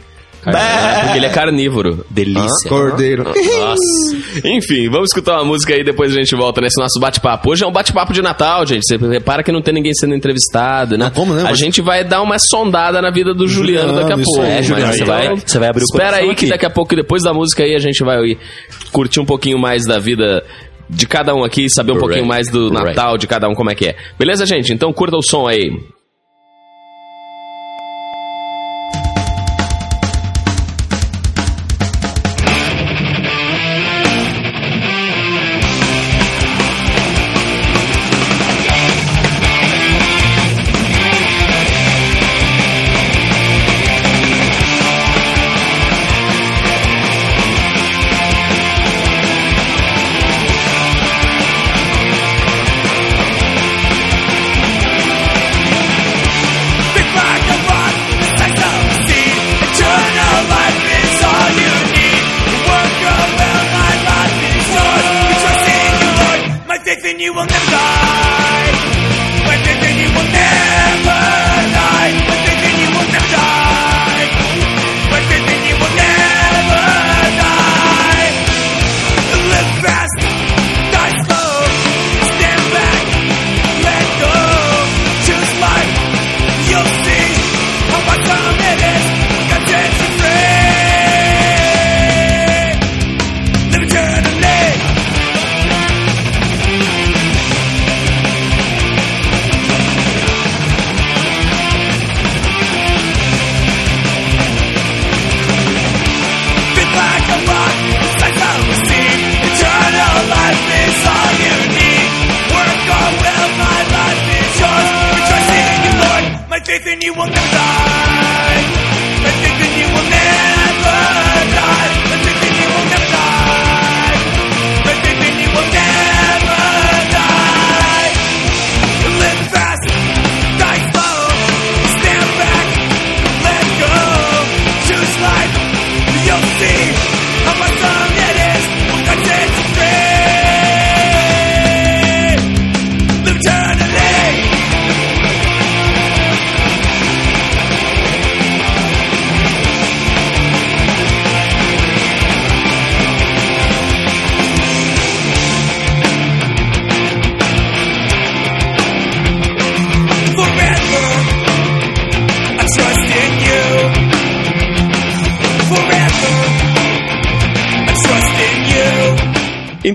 carne- 0.42 1.00
Porque 1.02 1.18
ele 1.18 1.26
é 1.26 1.28
carnívoro. 1.30 2.06
Delícia. 2.10 2.68
Cordeiro. 2.68 3.24
Enfim, 4.44 4.88
vamos 4.88 5.10
escutar 5.10 5.34
uma 5.36 5.44
música 5.44 5.74
aí 5.74 5.84
depois 5.84 6.12
a 6.12 6.14
gente 6.14 6.34
volta 6.34 6.60
nesse 6.60 6.80
nosso 6.80 6.98
bate-papo. 7.00 7.50
Hoje 7.50 7.64
é 7.64 7.66
um 7.66 7.72
bate-papo 7.72 8.12
de 8.12 8.22
Natal, 8.22 8.64
gente. 8.66 8.82
Você 8.86 8.96
repara 8.96 9.42
que 9.42 9.52
não 9.52 9.60
tem 9.60 9.74
ninguém 9.74 9.92
sendo 9.94 10.14
entrevistado, 10.14 10.96
né? 10.96 11.04
Não, 11.06 11.10
como 11.10 11.34
não? 11.34 11.40
A 11.46 11.50
Mas- 11.50 11.58
gente 11.58 11.80
vai 11.82 12.04
dar 12.04 12.22
uma 12.22 12.38
sondada 12.38 13.02
na 13.02 13.10
vida 13.10 13.34
do 13.34 13.46
Juliano, 13.46 13.92
daqui 13.94 14.12
a 14.12 14.16
Juliano, 14.16 14.24
pouco. 14.24 14.42
mas 14.42 14.66
Juliano, 14.66 14.92
você 14.94 15.04
vai, 15.04 15.28
você 15.36 15.58
vai 15.58 15.68
abrir 15.68 15.82
o 15.82 15.84
Espera 15.84 16.16
aí 16.16 16.26
que 16.26 16.30
aqui. 16.32 16.48
daqui 16.48 16.66
a 16.66 16.70
pouco, 16.70 16.94
depois 16.96 17.22
da 17.22 17.32
música 17.34 17.62
aí, 17.64 17.74
a 17.74 17.78
gente 17.78 18.02
vai 18.02 18.36
curtir 18.92 19.20
um 19.20 19.26
pouquinho 19.26 19.58
mais 19.58 19.84
da 19.84 19.98
vida 19.98 20.42
de 20.88 21.06
cada 21.06 21.34
um 21.34 21.44
aqui, 21.44 21.68
saber 21.68 21.92
um 21.92 21.94
Right. 21.96 22.06
pouquinho 22.08 22.26
mais 22.26 22.48
do 22.50 22.70
Right. 22.70 22.84
Natal 22.84 23.16
de 23.18 23.26
cada 23.26 23.48
um, 23.48 23.54
como 23.54 23.70
é 23.70 23.74
que 23.74 23.86
é. 23.86 23.96
Beleza, 24.18 24.44
gente? 24.46 24.72
Então 24.72 24.92
curta 24.92 25.16
o 25.16 25.22
som 25.22 25.46
aí. 25.46 25.70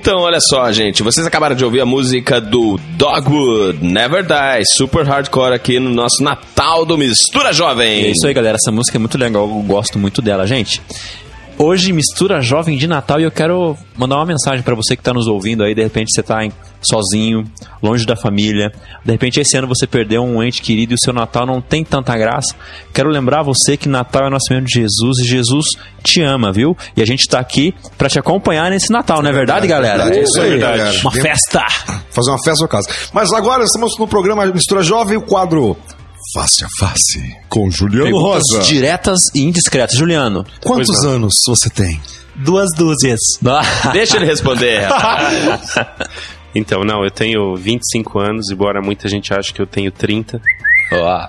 Então, 0.06 0.20
olha 0.20 0.38
só, 0.40 0.72
gente. 0.72 1.02
Vocês 1.02 1.26
acabaram 1.26 1.56
de 1.56 1.66
ouvir 1.66 1.82
a 1.82 1.86
música 1.86 2.40
do 2.40 2.80
Dogwood, 2.92 3.84
Never 3.84 4.24
Die, 4.24 4.64
super 4.78 5.04
hardcore 5.04 5.56
aqui 5.56 5.80
no 5.80 5.90
nosso 5.90 6.22
Natal 6.22 6.86
do 6.86 6.96
Mistura 6.96 7.52
Jovem. 7.52 8.04
É 8.04 8.12
isso 8.12 8.28
aí, 8.28 8.32
galera. 8.32 8.56
Essa 8.56 8.72
música 8.72 9.00
é 9.00 9.00
muito 9.00 9.18
legal. 9.18 9.50
Eu 9.50 9.64
gosto 9.64 9.98
muito 9.98 10.22
dela, 10.22 10.46
gente. 10.46 10.80
Hoje, 11.58 11.94
mistura 11.94 12.42
jovem 12.42 12.78
de 12.78 12.86
Natal 12.86 13.20
e 13.20 13.24
eu 13.24 13.32
quero 13.32 13.78
mandar 13.96 14.18
uma 14.18 14.26
mensagem 14.26 14.62
pra 14.62 14.76
você 14.76 14.94
que 14.96 15.02
tá 15.02 15.14
nos 15.14 15.26
ouvindo 15.26 15.64
aí. 15.64 15.74
De 15.74 15.82
repente 15.82 16.12
você 16.14 16.22
tá 16.22 16.44
em- 16.44 16.52
sozinho, 16.82 17.46
longe 17.82 18.06
da 18.06 18.16
família. 18.16 18.74
De 19.06 19.12
repente 19.14 19.40
esse 19.40 19.56
ano 19.58 19.66
você 19.66 19.88
perdeu 19.88 20.22
um 20.22 20.44
ente 20.44 20.62
querido 20.62 20.94
e 20.94 20.96
o 20.96 21.00
seu 21.00 21.14
Natal 21.14 21.46
não 21.46 21.62
tem 21.62 21.84
tanta 21.84 22.16
graça. 22.18 22.54
Quero 22.94 23.10
lembrar 23.10 23.42
você 23.42 23.78
que 23.78 23.88
Natal 23.88 24.26
é 24.26 24.28
o 24.28 24.30
nascimento 24.32 24.66
de 24.66 24.82
Jesus 24.82 25.20
e 25.20 25.24
Jesus 25.26 25.66
te 26.04 26.22
ama, 26.22 26.52
viu? 26.52 26.76
E 26.96 27.02
a 27.02 27.06
gente 27.06 27.26
tá 27.26 27.40
aqui 27.40 27.74
pra 27.98 28.10
te 28.10 28.20
acompanhar 28.20 28.70
nesse 28.70 28.92
Natal, 28.92 29.22
não 29.24 29.30
é 29.30 29.34
verdade, 29.34 29.66
galera? 29.66 30.14
É 30.14 30.24
isso 30.24 30.40
aí, 30.42 30.50
verdade. 30.52 30.78
galera. 30.78 31.00
Uma 31.00 31.12
festa! 31.12 31.66
Fazer 32.12 32.32
uma 32.32 32.44
festa 32.44 32.64
no 32.64 32.68
casa. 32.70 32.90
Mas 33.14 33.32
agora 33.32 33.64
estamos 33.64 33.98
no 33.98 34.08
programa 34.08 34.46
Mistura 34.48 34.84
Jovem, 34.84 35.18
o 35.18 35.22
quadro 35.22 35.78
Face 36.34 36.63
a 36.63 36.67
Face, 36.79 37.36
com 37.50 37.70
Juliano 37.70 38.05
Perguntas 38.05 38.44
Rosa. 38.53 38.62
diretas 38.63 39.20
e 39.34 39.41
indiscretas. 39.44 39.96
Juliano. 39.98 40.46
Quantos 40.62 41.03
anos 41.05 41.34
você 41.48 41.70
tem? 41.70 42.01
Duas 42.36 42.67
dúzias. 42.75 43.20
Deixa 43.94 44.17
ele 44.17 44.25
responder. 44.25 44.88
Então, 46.58 46.86
não, 46.86 47.03
eu 47.03 47.12
tenho 47.12 47.53
25 47.58 48.17
anos, 48.17 48.50
embora 48.50 48.82
muita 48.82 49.10
gente 49.10 49.34
ache 49.34 49.51
que 49.53 49.62
eu 49.62 49.67
tenho 49.67 49.91
30. 49.91 50.41
Ó, 50.94 51.27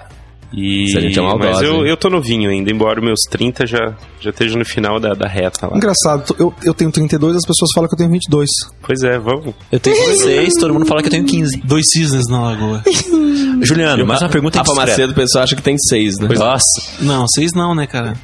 E... 0.57 0.85
Isso 0.85 0.97
a 0.97 1.01
gente 1.03 1.19
é 1.19 1.23
maldosa, 1.23 1.51
Mas 1.51 1.63
eu, 1.63 1.87
eu 1.87 1.97
tô 1.99 2.09
novinho 2.09 2.49
ainda, 2.49 2.71
embora 2.71 2.99
meus 3.01 3.21
30 3.31 3.67
já, 3.67 3.95
já 4.19 4.31
esteja 4.31 4.59
no 4.59 4.65
final 4.65 4.99
da, 4.99 5.13
da 5.13 5.29
reta 5.29 5.67
lá. 5.67 5.77
Engraçado, 5.77 6.35
eu, 6.39 6.53
eu 6.65 6.73
tenho 6.73 6.91
32 6.91 7.37
as 7.37 7.43
pessoas 7.45 7.71
falam 7.75 7.89
que 7.89 7.95
eu 7.95 7.99
tenho 7.99 8.11
22. 8.11 8.49
Pois 8.81 9.03
é, 9.03 9.19
vamos. 9.19 9.55
eu 9.71 9.79
tenho 9.79 9.95
16, 9.95 10.55
todo 10.55 10.73
mundo 10.73 10.87
fala 10.87 11.03
que 11.03 11.09
eu 11.09 11.11
tenho 11.11 11.27
15. 11.27 11.59
Dois 11.63 11.85
cisnes 11.91 12.27
na 12.31 12.41
lagoa. 12.41 12.83
Juliano, 13.63 14.07
mais 14.07 14.23
uma 14.23 14.31
pergunta 14.31 14.59
Rafa. 14.59 14.75
Macedo, 14.75 15.13
o 15.13 15.15
pessoal 15.15 15.45
acha 15.45 15.55
que 15.55 15.63
tem 15.63 15.77
seis, 15.79 16.19
né? 16.19 16.29
Nossa, 16.35 16.65
Não, 17.01 17.27
seis 17.29 17.53
não, 17.53 17.75
né, 17.75 17.87
cara? 17.87 18.15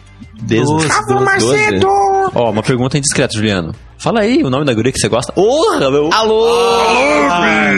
Deus. 0.43 0.67
Doze, 0.67 0.89
doze. 1.39 1.79
Doze? 1.79 2.12
Ó, 2.35 2.51
uma 2.51 2.63
pergunta 2.63 2.97
indiscreta, 2.97 3.35
Juliano. 3.37 3.75
Fala 3.99 4.21
aí 4.21 4.43
o 4.43 4.51
nome 4.51 4.65
da 4.65 4.73
guria 4.75 4.91
que 4.91 4.99
você 4.99 5.09
gosta. 5.09 5.33
Porra, 5.33 5.91
meu. 5.91 6.11
Alô! 6.13 6.47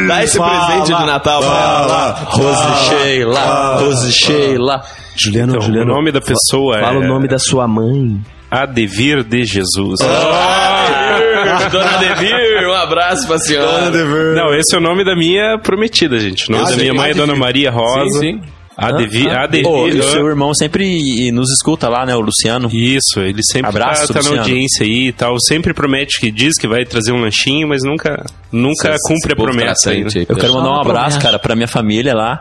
Dá 0.09 0.25
esse 0.25 0.39
Fala. 0.39 0.67
presente 0.67 0.87
de 0.87 1.07
Natal 1.07 1.41
pra 1.41 1.49
ela. 1.51 2.11
Rose 2.31 2.89
Sheila, 2.89 3.77
Rose 3.81 4.13
Sheila. 4.13 4.83
Juliano, 5.17 5.53
Então, 5.57 5.63
Juliano. 5.67 5.93
o 5.93 5.95
nome 5.97 6.11
da 6.13 6.21
pessoa 6.21 6.79
Fala 6.81 6.95
é 6.95 6.99
o 6.99 7.07
nome 7.07 7.29
da 7.29 7.39
sua 7.39 7.69
mãe. 7.69 8.21
Adevir 8.51 9.23
de 9.25 9.45
Jesus. 9.45 9.99
Dona 11.71 11.97
Devir, 11.99 12.69
um 12.69 12.73
abraço 12.73 13.27
pra 13.27 13.39
senhora. 13.39 13.91
Não, 14.35 14.55
esse 14.55 14.75
é 14.75 14.79
o 14.79 14.81
nome 14.81 15.05
da 15.05 15.15
minha 15.17 15.59
prometida, 15.59 16.19
gente. 16.19 16.49
O 16.49 16.53
nome 16.53 16.65
Ah, 16.65 16.71
da 16.71 16.77
minha 16.77 16.95
mãe 16.95 17.09
é 17.09 17.11
Adevir. 17.11 17.27
Dona 17.27 17.39
Maria 17.39 17.71
Rosa. 17.71 18.19
Sim, 18.21 18.21
sim. 18.21 18.41
A 18.77 18.91
Devi, 18.93 19.29
a 19.29 19.47
Devi, 19.47 19.67
Ô, 19.67 19.87
e 19.89 20.01
o 20.01 20.05
ah, 20.05 20.11
seu 20.11 20.27
irmão 20.27 20.53
sempre 20.53 21.31
nos 21.31 21.51
escuta 21.53 21.89
lá, 21.89 22.05
né? 22.05 22.15
O 22.17 22.21
Luciano. 22.21 22.69
Isso, 22.73 23.21
ele 23.21 23.41
sempre 23.43 23.69
Abraço, 23.69 24.13
tá, 24.13 24.21
tá 24.21 24.29
na 24.31 24.39
audiência 24.41 24.85
aí 24.85 25.09
e 25.09 25.13
tal. 25.13 25.39
Sempre 25.41 25.73
promete 25.73 26.21
que 26.21 26.31
diz 26.31 26.59
que 26.59 26.67
vai 26.67 26.85
trazer 26.85 27.13
um 27.13 27.21
lanchinho, 27.21 27.69
mas 27.69 27.83
nunca, 27.85 28.25
nunca 28.51 28.97
cumpre 29.07 29.33
a 29.33 29.37
promessa 29.37 29.91
aí. 29.91 30.03
né? 30.03 30.11
aí, 30.17 30.27
Eu 30.29 30.37
quero 30.37 30.55
mandar 30.55 30.71
um 30.71 30.81
abraço, 30.81 31.21
cara, 31.21 31.39
pra 31.39 31.55
minha 31.55 31.69
família 31.69 32.15
lá. 32.15 32.41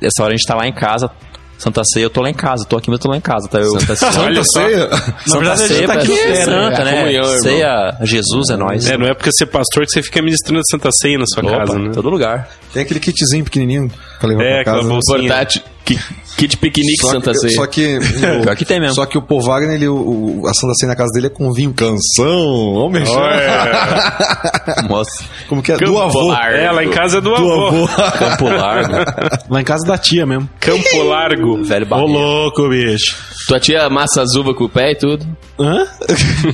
Essa 0.00 0.22
hora 0.22 0.32
a 0.32 0.36
gente 0.36 0.46
tá 0.46 0.54
lá 0.54 0.66
em 0.66 0.72
casa. 0.72 1.10
Santa 1.56 1.82
Ceia, 1.84 2.04
eu 2.04 2.10
tô 2.10 2.20
lá 2.20 2.28
em 2.28 2.34
casa. 2.34 2.64
Tô 2.64 2.76
aqui, 2.76 2.90
mas 2.90 2.98
eu 2.98 3.02
tô 3.04 3.10
lá 3.10 3.16
em 3.16 3.20
casa, 3.20 3.48
tá? 3.48 3.58
Eu... 3.60 3.78
Santa 3.78 3.94
Ceia. 4.10 4.44
Só. 4.44 4.60
Ceia? 4.60 4.88
Santa 4.90 5.38
verdade, 5.38 5.60
Ceia 5.68 5.86
tá 5.86 5.92
aqui 5.94 6.12
é 6.12 6.44
Santa, 6.44 6.82
é 6.82 6.84
né? 6.84 6.98
comunhão. 6.98 7.38
Ceia, 7.40 7.96
Jesus 8.02 8.50
é 8.50 8.56
nós. 8.56 8.86
É, 8.90 8.98
não 8.98 9.06
é 9.06 9.14
porque 9.14 9.30
você 9.30 9.44
é 9.44 9.46
pastor 9.46 9.84
que 9.84 9.92
você 9.92 10.02
fica 10.02 10.20
ministrando 10.20 10.60
Santa 10.68 10.90
Ceia 10.90 11.16
na 11.18 11.24
sua 11.26 11.44
Opa, 11.44 11.58
casa, 11.58 11.78
né? 11.78 11.90
todo 11.94 12.10
lugar. 12.10 12.48
Tem 12.72 12.82
aquele 12.82 12.98
kitzinho 13.00 13.44
pequenininho 13.44 13.90
pra 14.18 14.28
levar 14.28 14.42
É, 14.42 14.50
pra 14.50 14.60
aquela 14.62 14.76
casa. 14.78 14.88
bolsinha. 14.88 15.18
Portátil. 15.20 15.62
Ki- 15.84 15.98
Kit 16.36 16.56
piquenique 16.56 17.00
Só 17.02 17.10
Santa 17.10 17.30
que, 17.32 17.38
Ceia. 17.38 17.52
só 17.54 17.66
que 17.66 17.98
o- 18.38 18.42
Pior 18.42 18.56
que 18.56 18.64
tem 18.64 18.80
mesmo. 18.80 18.94
Só 18.96 19.06
que 19.06 19.16
o 19.18 19.22
Paul 19.22 19.42
Wagner, 19.42 19.74
ele, 19.76 19.86
o, 19.88 20.42
a 20.48 20.54
Santa 20.54 20.74
Ceia 20.74 20.88
na 20.90 20.96
casa 20.96 21.10
dele 21.14 21.26
é 21.26 21.30
com 21.30 21.52
vinho 21.52 21.72
canção. 21.72 22.74
Ô, 22.74 22.88
mexer. 22.90 23.14
Nossa, 24.88 25.24
Como 25.48 25.62
que 25.62 25.72
é? 25.72 25.76
Campo 25.76 25.92
do 25.92 25.98
avô. 26.00 26.28
Largo. 26.28 26.56
É, 26.56 26.70
lá 26.72 26.84
em 26.84 26.90
casa 26.90 27.18
é 27.18 27.20
do, 27.20 27.30
Do 27.30 27.36
avô. 27.36 27.66
avô. 27.84 27.88
Campo 28.18 28.44
Largo, 28.48 28.92
Lá 29.50 29.60
em 29.60 29.64
casa 29.64 29.86
da 29.86 29.98
tia 29.98 30.26
mesmo. 30.26 30.48
Campo 30.60 31.02
Largo. 31.02 31.62
velho 31.62 31.86
Ô, 31.86 31.88
barriga. 31.88 32.12
louco, 32.18 32.68
bicho. 32.68 33.16
Tua 33.46 33.60
tia 33.60 33.84
amassa 33.84 34.22
as 34.22 34.34
uvas 34.34 34.56
com 34.56 34.64
o 34.64 34.68
pé 34.68 34.92
e 34.92 34.96
tudo. 34.96 35.26
Hã? 35.60 35.86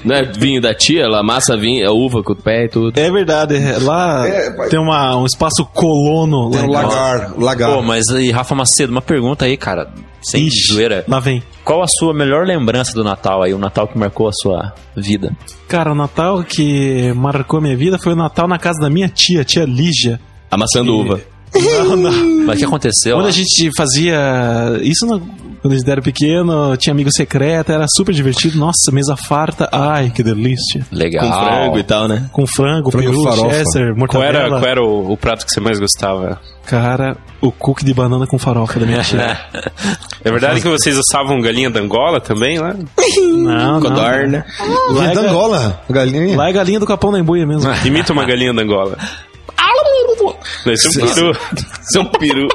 Não 0.05 0.15
é 0.17 0.25
vinho 0.25 0.61
da 0.61 0.75
tia? 0.75 1.05
Ela 1.05 1.21
amassa 1.21 1.57
vinho, 1.57 1.89
a 1.89 1.93
uva 1.93 2.23
com 2.23 2.33
o 2.33 2.37
pé 2.37 2.65
e 2.65 2.69
tudo. 2.69 2.99
É 2.99 3.11
verdade. 3.11 3.55
Lá 3.83 4.27
É, 4.29 4.51
tem 4.69 4.79
uma, 4.79 5.17
um 5.17 5.25
espaço 5.25 5.65
colono. 5.73 6.51
Tem 6.51 6.69
lá 6.69 6.83
casa. 6.83 6.97
lagar. 6.97 7.35
lagar. 7.39 7.71
Pô, 7.77 7.83
mas 7.83 8.09
aí, 8.11 8.31
Rafa 8.31 8.55
Macedo, 8.55 8.91
uma 8.93 9.01
pergunta 9.01 9.20
aí, 9.45 9.57
cara. 9.57 9.93
Sem 10.23 10.47
Ixi, 10.47 10.75
zoeira. 10.75 11.05
Lá 11.09 11.19
vem. 11.19 11.43
Qual 11.65 11.83
a 11.83 11.87
sua 11.87 12.12
melhor 12.12 12.47
lembrança 12.47 12.93
do 12.93 13.03
Natal 13.03 13.43
aí? 13.43 13.55
O 13.55 13.59
Natal 13.59 13.89
que 13.89 13.99
marcou 13.99 14.29
a 14.29 14.33
sua 14.33 14.75
vida? 14.97 15.35
Cara, 15.67 15.93
o 15.93 15.95
Natal 15.95 16.43
que 16.45 17.12
marcou 17.15 17.59
a 17.59 17.62
minha 17.62 17.77
vida 17.77 17.99
foi 17.99 18.12
o 18.12 18.17
Natal 18.17 18.47
na 18.47 18.59
casa 18.59 18.81
da 18.81 18.91
minha 18.91 19.09
tia, 19.09 19.45
tia 19.45 19.65
Lígia. 19.65 20.21
Amassando 20.50 20.97
uva. 20.97 21.21
Não, 21.54 21.97
não. 21.97 22.47
Mas 22.47 22.57
o 22.57 22.59
que 22.59 22.64
aconteceu? 22.64 23.16
Quando 23.16 23.25
lá? 23.25 23.28
a 23.30 23.33
gente 23.33 23.71
fazia 23.76 24.16
isso 24.83 25.04
no- 25.07 25.21
quando 25.61 25.75
a 25.75 25.76
gente 25.76 25.90
era 25.90 26.00
pequeno, 26.00 26.75
tinha 26.78 26.92
amigo 26.92 27.11
secreto, 27.12 27.71
era 27.71 27.85
super 27.95 28.14
divertido. 28.14 28.59
Nossa, 28.59 28.90
mesa 28.92 29.14
farta, 29.14 29.69
ai, 29.71 30.11
que 30.11 30.23
delícia. 30.23 30.87
Legal. 30.90 31.26
Com 31.28 31.45
frango 31.45 31.78
e 31.78 31.83
tal, 31.83 32.09
né? 32.09 32.30
Com 32.33 32.47
frango, 32.47 32.90
Frango 32.90 33.11
peru, 33.11 33.23
farofa. 33.25 33.50
chester, 33.54 33.87
Qual 33.88 33.97
mortadela. 33.99 34.38
era, 34.38 34.49
qual 34.49 34.64
era 34.64 34.83
o, 34.83 35.12
o 35.12 35.16
prato 35.19 35.45
que 35.45 35.52
você 35.52 35.61
mais 35.61 35.78
gostava? 35.78 36.40
Cara, 36.64 37.14
o 37.42 37.50
cookie 37.52 37.85
de 37.85 37.92
banana 37.92 38.26
com 38.26 38.38
farofa 38.38 38.78
da 38.80 38.87
minha 38.87 39.02
tia. 39.02 39.38
É 40.23 40.30
verdade 40.30 40.61
que 40.61 40.69
vocês 40.69 40.99
assavam 40.99 41.40
galinha 41.40 41.71
da 41.71 41.80
Angola 41.80 42.21
também 42.21 42.59
lá? 42.59 42.75
não, 43.19 43.30
não. 43.38 43.80
Codorna. 43.80 44.45
Lá 44.90 45.07
E 45.07 45.09
é, 45.11 45.14
da 45.14 45.23
ga- 45.23 45.30
Angola, 45.30 45.83
a 45.88 45.92
galinha. 45.95 46.37
lá 46.37 46.49
é 46.50 46.52
galinha 46.52 46.78
do 46.78 46.85
capão 46.87 47.11
da 47.11 47.19
embuia 47.19 47.47
mesmo. 47.47 47.71
Imita 47.87 48.12
uma 48.12 48.25
galinha 48.26 48.52
da 48.52 48.61
Angola. 49.61 50.37
Esse 50.67 51.00
é 51.00 51.02
um 51.02 51.07
peru. 51.07 51.31
Isso 51.31 51.99
é 51.99 52.00
um 52.00 52.07
peru. 52.07 52.49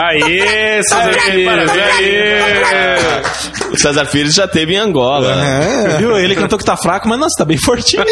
Aê, 0.00 0.80
César 0.84 1.10
Pires, 1.10 1.70
aê! 1.70 2.38
O 3.72 3.78
César 3.78 4.06
Filho 4.06 4.30
já 4.30 4.46
teve 4.46 4.74
em 4.74 4.78
Angola. 4.78 5.32
É. 5.32 5.96
Viu? 5.98 6.16
Ele 6.16 6.36
cantou 6.36 6.56
que 6.58 6.64
tá 6.64 6.76
fraco, 6.76 7.08
mas 7.08 7.18
nossa, 7.18 7.34
tá 7.36 7.44
bem 7.44 7.58
fortinho. 7.58 8.04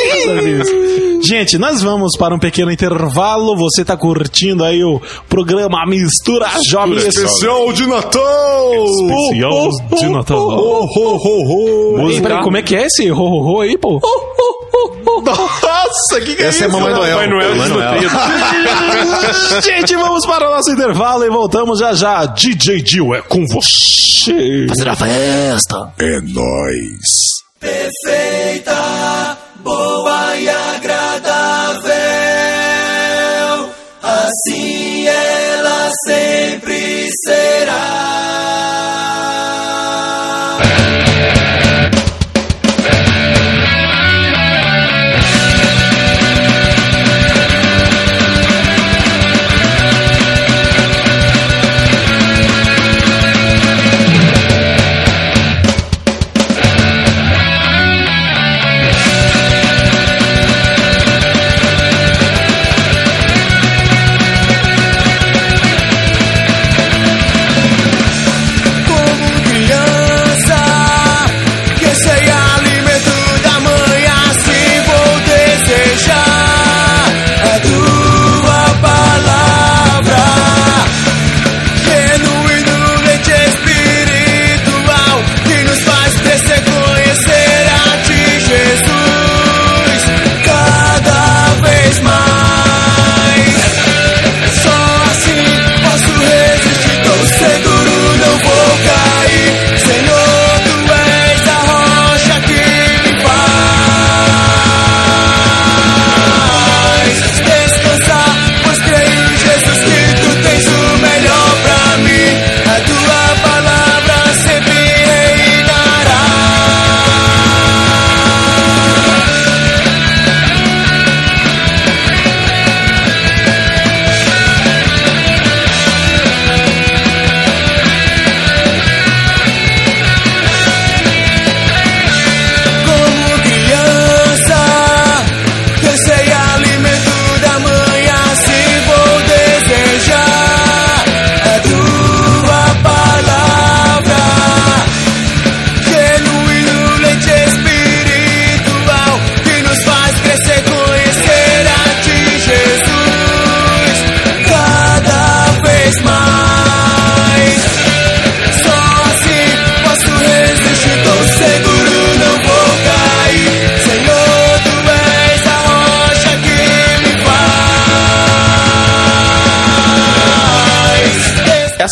Gente, 1.23 1.57
nós 1.59 1.83
vamos 1.83 2.17
para 2.19 2.35
um 2.35 2.39
pequeno 2.39 2.71
intervalo. 2.71 3.57
Você 3.57 3.85
tá 3.85 3.97
curtindo 3.97 4.65
aí 4.65 4.83
o 4.85 5.01
programa 5.29 5.85
Mistura 5.87 6.47
Jovem 6.67 6.97
Especial 6.97 7.73
de 7.73 7.87
Natal! 7.87 8.85
Especial 8.85 9.71
de 9.97 10.09
Natal. 10.09 10.39
Ho, 10.39 10.85
ho, 10.85 11.17
ho, 11.17 12.03
ho. 12.03 12.11
Ei, 12.11 12.21
peraí, 12.21 12.43
como 12.43 12.57
é 12.57 12.63
que 12.63 12.75
é 12.77 12.87
esse 12.87 13.11
ho 13.11 13.17
ho 13.17 13.55
ho 13.55 13.61
aí, 13.61 13.79
pô? 13.79 14.01
Nossa, 15.27 16.21
que 16.21 16.37
que 16.37 16.43
é 16.43 16.47
Essa 16.47 16.65
é 16.65 16.69
isso? 16.69 16.77
Mamãe 16.77 16.95
Noel. 16.95 17.17
Papai 17.17 17.29
Noel. 17.29 17.55
Gente, 19.63 19.97
vamos 19.97 20.25
para 20.27 20.49
o 20.49 20.55
nosso 20.55 20.71
intervalo 20.71 21.25
e 21.25 21.31
voltamos 21.31 21.76
já 21.77 21.93
já. 21.95 22.27
DJ 22.27 22.83
Dil 22.83 23.15
é 23.15 23.23
com 23.23 23.45
você. 23.53 24.67
Fazer 24.69 24.89
a 24.89 24.97
festa. 24.97 25.93
É 25.99 26.21
nóis. 26.21 27.37
Perfeita, 27.61 29.37
boa 29.63 30.37
e 30.37 30.49
agradável. 30.49 31.93
Assim 34.03 35.07
ela 35.07 35.91
sempre 36.07 37.09
será. 37.27 38.76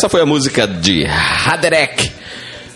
Essa 0.05 0.11
foi 0.11 0.21
a 0.21 0.25
música 0.27 0.67
de 0.67 1.03
Haderek 1.03 2.11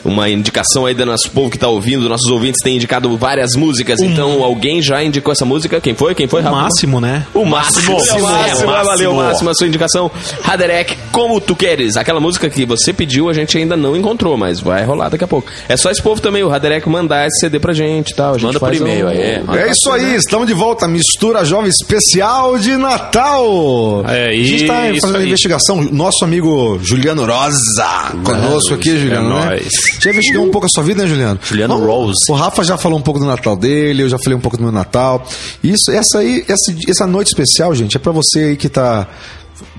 uma 0.03 0.29
indicação 0.29 0.85
aí 0.85 0.93
do 0.93 1.05
nosso 1.05 1.29
povo 1.31 1.49
que 1.49 1.57
tá 1.57 1.67
ouvindo, 1.67 2.07
nossos 2.07 2.29
ouvintes 2.31 2.61
têm 2.63 2.75
indicado 2.75 3.15
várias 3.17 3.55
músicas. 3.55 3.99
Então, 4.01 4.43
alguém 4.43 4.81
já 4.81 5.03
indicou 5.03 5.31
essa 5.31 5.45
música? 5.45 5.79
Quem 5.81 5.93
foi? 5.95 6.15
Quem 6.15 6.27
foi, 6.27 6.41
O 6.41 6.51
máximo, 6.51 7.01
né? 7.01 7.25
O 7.33 7.45
máximo, 7.45 7.95
Máximo, 7.95 8.19
o 8.19 8.23
máximo, 8.23 8.71
é, 8.71 8.83
valeu, 8.83 9.13
máximo. 9.13 9.49
a 9.49 9.53
sua 9.53 9.67
indicação. 9.67 10.09
Haderek, 10.43 10.97
como 11.11 11.39
tu 11.41 11.55
queres. 11.55 11.97
Aquela 11.97 12.19
música 12.19 12.49
que 12.49 12.65
você 12.65 12.93
pediu, 12.93 13.29
a 13.29 13.33
gente 13.33 13.57
ainda 13.57 13.75
não 13.75 13.95
encontrou, 13.95 14.37
mas 14.37 14.59
vai 14.59 14.83
rolar 14.85 15.09
daqui 15.09 15.23
a 15.23 15.27
pouco. 15.27 15.51
É 15.67 15.75
só 15.77 15.91
esse 15.91 16.01
povo 16.01 16.21
também, 16.21 16.43
o 16.43 16.51
Haderek, 16.51 16.87
mandar 16.89 17.27
esse 17.27 17.39
CD 17.41 17.59
pra 17.59 17.73
gente 17.73 18.11
e 18.11 18.15
tal. 18.15 18.31
A 18.35 18.37
gente 18.37 18.43
Manda 18.47 18.59
por 18.59 18.73
e-mail 18.73 19.05
um- 19.05 19.09
aí. 19.09 19.19
É 19.19 19.71
isso 19.71 19.89
aí, 19.91 20.15
estamos 20.15 20.47
de 20.47 20.53
volta. 20.53 20.87
Mistura 20.87 21.43
Jovem 21.45 21.69
Especial 21.69 22.57
de 22.57 22.75
Natal. 22.77 24.03
É 24.07 24.29
a 24.29 24.31
gente 24.33 24.65
tá 24.67 24.89
isso 24.89 25.01
fazendo 25.01 25.17
aí. 25.19 25.27
investigação. 25.27 25.81
Nosso 25.91 26.23
amigo 26.23 26.79
Juliano 26.81 27.25
Rosa 27.25 28.13
conosco 28.23 28.73
aqui, 28.73 28.97
Juliano. 28.97 29.29
é 29.37 29.39
né? 29.39 29.45
nóis. 29.45 29.69
Já 29.99 30.11
investigou 30.11 30.45
um 30.45 30.51
pouco 30.51 30.67
a 30.67 30.69
sua 30.69 30.83
vida, 30.83 31.03
né, 31.03 31.07
Juliano? 31.07 31.39
Juliano 31.41 31.77
Rose. 31.85 32.19
O 32.29 32.33
Rafa 32.33 32.63
já 32.63 32.77
falou 32.77 32.97
um 32.99 33.01
pouco 33.01 33.19
do 33.19 33.25
Natal 33.25 33.55
dele, 33.55 34.03
eu 34.03 34.09
já 34.09 34.17
falei 34.17 34.37
um 34.37 34.41
pouco 34.41 34.57
do 34.57 34.63
meu 34.63 34.71
Natal. 34.71 35.25
Isso, 35.63 35.91
essa 35.91 36.19
aí, 36.19 36.43
essa, 36.47 36.73
essa 36.87 37.07
noite 37.07 37.27
especial, 37.29 37.73
gente, 37.75 37.95
é 37.97 37.99
pra 37.99 38.11
você 38.11 38.39
aí 38.39 38.55
que 38.57 38.69
tá 38.69 39.07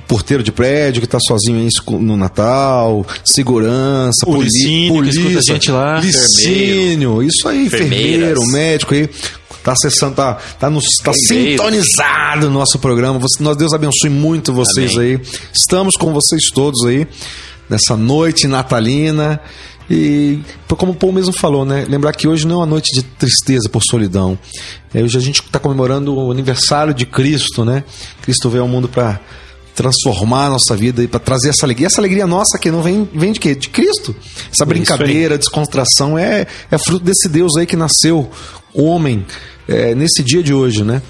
porteiro 0.08 0.42
de 0.42 0.50
prédio, 0.50 1.00
que 1.00 1.06
tá 1.06 1.18
sozinho 1.20 1.58
aí 1.60 1.68
no 2.00 2.16
Natal, 2.16 3.06
segurança, 3.24 4.24
O 4.26 4.32
poli- 4.32 4.44
Licínio, 4.44 4.92
que 4.92 4.98
polícia, 4.98 5.20
escuta 5.20 5.38
a 5.38 5.42
gente 5.42 5.70
lá. 5.70 6.00
Licínio, 6.00 7.22
isso 7.22 7.48
aí, 7.48 7.66
enfermeiro, 7.66 8.44
médico 8.46 8.94
aí. 8.94 9.08
Tá 9.62 9.72
acessando, 9.72 10.14
tá, 10.14 10.38
tá, 10.58 10.70
nos, 10.70 10.84
tá 11.04 11.12
sintonizado 11.12 12.48
no 12.48 12.58
nosso 12.58 12.78
programa. 12.78 13.18
Você, 13.18 13.42
nós, 13.42 13.56
Deus 13.58 13.72
abençoe 13.74 14.08
muito 14.08 14.54
vocês 14.54 14.96
Amém. 14.96 15.16
aí. 15.16 15.20
Estamos 15.52 15.96
com 15.96 16.12
vocês 16.14 16.44
todos 16.54 16.84
aí 16.86 17.06
nessa 17.68 17.94
noite 17.94 18.46
natalina. 18.48 19.38
E 19.90 20.38
como 20.68 20.92
o 20.92 20.94
Paul 20.94 21.12
mesmo 21.12 21.32
falou, 21.32 21.64
né? 21.64 21.84
Lembrar 21.88 22.12
que 22.12 22.28
hoje 22.28 22.46
não 22.46 22.56
é 22.56 22.58
uma 22.58 22.66
noite 22.66 22.94
de 22.94 23.02
tristeza 23.02 23.68
por 23.68 23.82
solidão. 23.82 24.38
É, 24.94 25.02
hoje 25.02 25.18
a 25.18 25.20
gente 25.20 25.42
está 25.42 25.58
comemorando 25.58 26.14
o 26.14 26.30
aniversário 26.30 26.94
de 26.94 27.04
Cristo, 27.04 27.64
né? 27.64 27.82
Cristo 28.22 28.48
veio 28.48 28.62
ao 28.62 28.68
mundo 28.68 28.88
para 28.88 29.18
transformar 29.74 30.46
a 30.46 30.50
nossa 30.50 30.76
vida 30.76 31.02
e 31.02 31.08
para 31.08 31.18
trazer 31.18 31.48
essa 31.48 31.66
alegria. 31.66 31.88
Essa 31.88 32.00
alegria 32.00 32.24
nossa 32.24 32.56
que 32.56 32.70
não 32.70 32.82
vem, 32.82 33.08
vem 33.12 33.32
de 33.32 33.40
quê? 33.40 33.54
De 33.54 33.68
Cristo. 33.68 34.14
Essa 34.52 34.64
brincadeira, 34.64 35.36
descontração 35.36 36.16
é, 36.16 36.46
é 36.70 36.78
fruto 36.78 37.04
desse 37.04 37.28
Deus 37.28 37.56
aí 37.56 37.66
que 37.66 37.76
nasceu 37.76 38.30
homem 38.72 39.26
é, 39.66 39.92
nesse 39.94 40.22
dia 40.22 40.42
de 40.42 40.54
hoje, 40.54 40.84
né? 40.84 41.02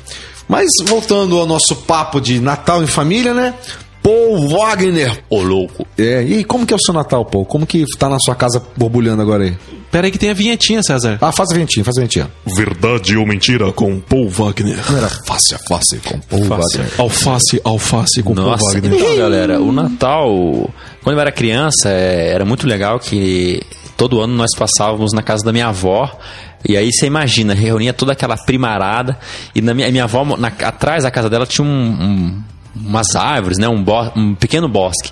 Mas 0.49 0.71
voltando 0.87 1.39
ao 1.39 1.47
nosso 1.47 1.77
papo 1.77 2.19
de 2.19 2.41
Natal 2.41 2.83
em 2.83 2.87
família, 2.87 3.35
né? 3.35 3.55
Paul 4.03 4.49
Wagner. 4.49 5.23
Ô, 5.29 5.43
louco. 5.43 5.87
É, 5.99 6.23
e 6.23 6.45
como 6.45 6.65
que 6.67 6.73
é 6.73 6.77
o 6.77 6.81
seu 6.81 6.95
Natal, 6.95 7.25
Paul? 7.25 7.45
Como 7.45 7.67
que 7.67 7.85
tá 7.99 8.09
na 8.09 8.19
sua 8.19 8.35
casa 8.35 8.63
borbulhando 8.77 9.21
agora 9.23 9.45
aí? 9.45 9.57
Pera 9.91 10.07
aí 10.07 10.11
que 10.13 10.19
tem 10.19 10.31
a 10.31 10.35
vinhetinha, 10.35 10.83
César. 10.83 11.19
Ah, 11.21 11.33
faz 11.33 11.51
a 11.51 11.55
ventinha, 11.55 11.85
faz 11.85 11.99
a 11.99 12.01
ventinha. 12.01 12.31
Verdade 12.57 13.17
ou 13.17 13.27
mentira 13.27 13.73
com 13.73 13.99
Paul 14.01 14.29
Wagner. 14.29 14.79
Não 14.89 14.99
era 14.99 15.09
fácil, 15.27 15.59
fácil 15.69 16.01
com 16.05 16.19
Paul 16.21 16.45
Wagner. 16.45 16.87
Alface, 16.97 17.61
alface 17.65 18.23
com 18.23 18.33
Nossa, 18.33 18.59
Paul 18.63 18.75
Wagner. 18.75 18.95
então, 19.01 19.17
galera, 19.19 19.61
o 19.61 19.73
Natal, 19.73 20.71
quando 21.03 21.17
eu 21.17 21.21
era 21.21 21.33
criança, 21.33 21.89
é, 21.91 22.31
era 22.33 22.45
muito 22.45 22.67
legal 22.69 23.01
que 23.01 23.61
todo 23.97 24.21
ano 24.21 24.33
nós 24.35 24.51
passávamos 24.57 25.13
na 25.13 25.23
casa 25.23 25.45
da 25.45 25.53
minha 25.53 25.67
avó. 25.67 26.09
E 26.67 26.77
aí 26.77 26.91
você 26.93 27.07
imagina, 27.07 27.53
reunia 27.53 27.93
toda 27.93 28.13
aquela 28.13 28.37
primarada. 28.37 29.19
E 29.55 29.61
na 29.61 29.75
minha, 29.75 29.91
minha 29.91 30.05
avó, 30.05 30.25
na- 30.37 30.49
atrás 30.49 31.03
da 31.03 31.11
casa 31.11 31.29
dela, 31.29 31.47
tinha 31.47 31.67
um- 31.67 31.71
um- 31.71 32.43
umas 32.75 33.15
árvores, 33.17 33.59
né? 33.59 33.69
Um, 33.69 33.83
bo- 33.83 34.13
um 34.17 34.35
pequeno 34.35 34.69
bosque. 34.69 35.11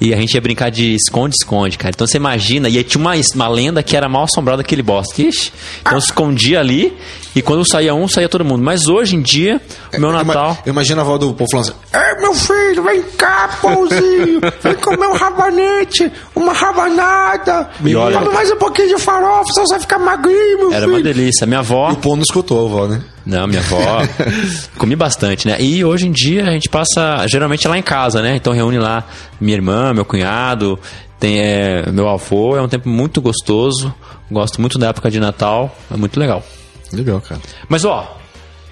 E 0.00 0.14
a 0.14 0.16
gente 0.16 0.32
ia 0.34 0.40
brincar 0.40 0.70
de 0.70 0.94
esconde-esconde, 0.94 1.76
cara. 1.76 1.90
Então 1.94 2.06
você 2.06 2.16
imagina, 2.18 2.68
e 2.68 2.78
aí 2.78 2.84
tinha 2.84 3.00
uma, 3.00 3.12
uma 3.34 3.48
lenda 3.48 3.82
que 3.82 3.96
era 3.96 4.08
mal 4.08 4.24
assombrada 4.24 4.60
aquele 4.62 4.82
bosque. 4.82 5.26
Ixi, 5.26 5.50
então 5.80 5.98
escondia 5.98 6.60
ali, 6.60 6.96
e 7.34 7.42
quando 7.42 7.64
saía 7.68 7.92
um, 7.94 8.06
saía 8.06 8.28
todo 8.28 8.44
mundo. 8.44 8.62
Mas 8.62 8.86
hoje 8.86 9.16
em 9.16 9.20
dia, 9.22 9.60
o 9.96 10.00
meu 10.00 10.10
Eu 10.10 10.14
ima- 10.20 10.24
Natal. 10.24 10.58
Eu 10.64 10.70
imagino 10.72 11.00
a 11.00 11.02
avó 11.04 11.18
do 11.18 11.34
Paul 11.34 11.48
falando 11.50 11.70
assim: 11.70 11.78
É, 11.92 12.20
meu 12.20 12.32
filho, 12.32 12.82
vem 12.84 13.02
cá, 13.16 13.58
Paulzinho. 13.60 14.40
Vem 14.62 14.74
comer 14.76 15.06
um 15.08 15.16
rabanete, 15.16 16.12
uma 16.36 16.52
rabanada. 16.52 17.68
E 17.84 17.94
olha- 17.96 18.20
mais 18.20 18.50
um 18.52 18.56
pouquinho 18.56 18.96
de 18.96 19.02
farofa, 19.02 19.52
senão 19.52 19.66
você 19.66 19.74
vai 19.74 19.80
ficar 19.80 19.98
magrinho, 19.98 20.58
meu 20.58 20.72
Era 20.72 20.82
filho. 20.82 20.92
uma 20.92 21.02
delícia. 21.02 21.46
Minha 21.46 21.60
avó. 21.60 21.90
E 21.90 21.94
o 21.94 21.96
Paul 21.96 22.16
não 22.16 22.22
escutou 22.22 22.62
a 22.62 22.68
avó, 22.68 22.86
né? 22.86 23.02
Não, 23.28 23.46
minha 23.46 23.60
avó. 23.60 24.00
comi 24.78 24.96
bastante, 24.96 25.46
né? 25.46 25.60
E 25.60 25.84
hoje 25.84 26.08
em 26.08 26.10
dia 26.10 26.48
a 26.48 26.52
gente 26.52 26.66
passa 26.70 27.26
geralmente 27.28 27.68
lá 27.68 27.76
em 27.76 27.82
casa, 27.82 28.22
né? 28.22 28.34
Então 28.34 28.54
reúne 28.54 28.78
lá 28.78 29.04
minha 29.38 29.54
irmã, 29.54 29.92
meu 29.92 30.04
cunhado, 30.04 30.78
tem 31.20 31.38
é, 31.38 31.90
meu 31.92 32.08
avô. 32.08 32.56
É 32.56 32.62
um 32.62 32.68
tempo 32.68 32.88
muito 32.88 33.20
gostoso. 33.20 33.94
Gosto 34.30 34.62
muito 34.62 34.78
da 34.78 34.88
época 34.88 35.10
de 35.10 35.20
Natal. 35.20 35.76
É 35.90 35.96
muito 35.96 36.18
legal. 36.18 36.42
Legal, 36.90 37.20
cara. 37.20 37.40
Mas 37.68 37.84
ó, 37.84 38.18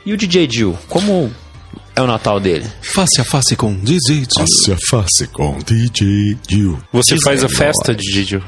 e 0.06 0.14
o 0.14 0.16
DJ 0.16 0.48
Jill? 0.50 0.78
Como 0.88 1.30
é 1.94 2.00
o 2.00 2.06
Natal 2.06 2.40
dele? 2.40 2.66
Face 2.80 3.20
a 3.20 3.24
face 3.24 3.56
com 3.56 3.74
DJ 3.74 4.26
Face 4.34 4.72
a 4.72 4.76
face 4.90 5.26
com 5.26 5.58
DJ 5.58 6.38
Gil. 6.48 6.78
Você 6.92 7.18
faz 7.22 7.44
a 7.44 7.48
festa 7.48 7.94
de 7.94 8.10
Didio? 8.10 8.42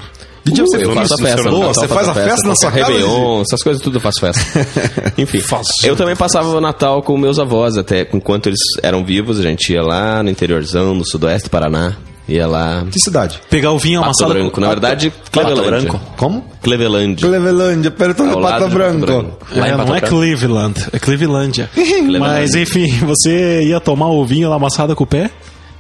DJ, 0.50 0.64
você 0.64 0.84
Eu 0.84 0.94
faz 0.94 1.12
a 1.12 1.16
festa. 1.16 1.50
Você 1.50 1.84
eu 1.84 1.88
faz 1.88 2.06
faço 2.06 2.10
a 2.10 2.14
festa 2.14 2.48
na 2.48 2.56
sua 2.56 2.70
casa? 2.70 2.86
Réveillon, 2.86 3.42
essas 3.42 3.62
coisas 3.62 3.82
tudo 3.82 3.96
eu 3.96 4.00
faço 4.00 4.20
festa. 4.20 4.42
Enfim, 5.18 5.42
eu 5.84 5.96
também 5.96 6.16
passava 6.16 6.48
o 6.48 6.60
Natal 6.60 7.02
com 7.02 7.16
meus 7.16 7.38
avós, 7.38 7.76
até 7.76 8.08
enquanto 8.12 8.46
eles 8.46 8.60
eram 8.82 9.04
vivos, 9.04 9.38
a 9.38 9.42
gente 9.42 9.72
ia 9.72 9.82
lá 9.82 10.22
no 10.22 10.30
interiorzão, 10.30 10.94
no 10.94 11.04
sudoeste 11.06 11.48
do 11.48 11.50
Paraná. 11.50 11.96
Ia 12.28 12.46
lá. 12.46 12.84
Que 12.90 13.00
cidade? 13.00 13.40
Pegar 13.48 13.72
o 13.72 13.78
vinho 13.78 14.00
Pato 14.00 14.10
amassado 14.10 14.34
Branco, 14.34 14.50
com... 14.50 14.60
na 14.60 14.68
verdade, 14.68 15.10
Clevelândia. 15.32 15.70
Branco? 15.70 16.00
Como? 16.18 16.44
Clevelândia. 16.62 17.26
Clevelândia, 17.26 17.90
perto 17.90 18.22
lado 18.22 18.40
Pato 18.42 18.58
Pato 18.64 18.68
Branco. 18.68 18.98
Branco. 18.98 19.38
É, 19.50 19.70
não 19.70 19.78
Pato 19.78 19.94
é 19.94 20.00
Branco. 20.00 20.16
Cleveland, 20.16 20.86
é 20.92 20.98
Clevelândia. 20.98 21.70
Mas 22.20 22.54
enfim, 22.54 22.86
você 23.06 23.62
ia 23.62 23.80
tomar 23.80 24.10
o 24.10 24.26
vinho 24.26 24.50
lá 24.50 24.56
amassado 24.56 24.94
com 24.94 25.04
o 25.04 25.06
pé? 25.06 25.30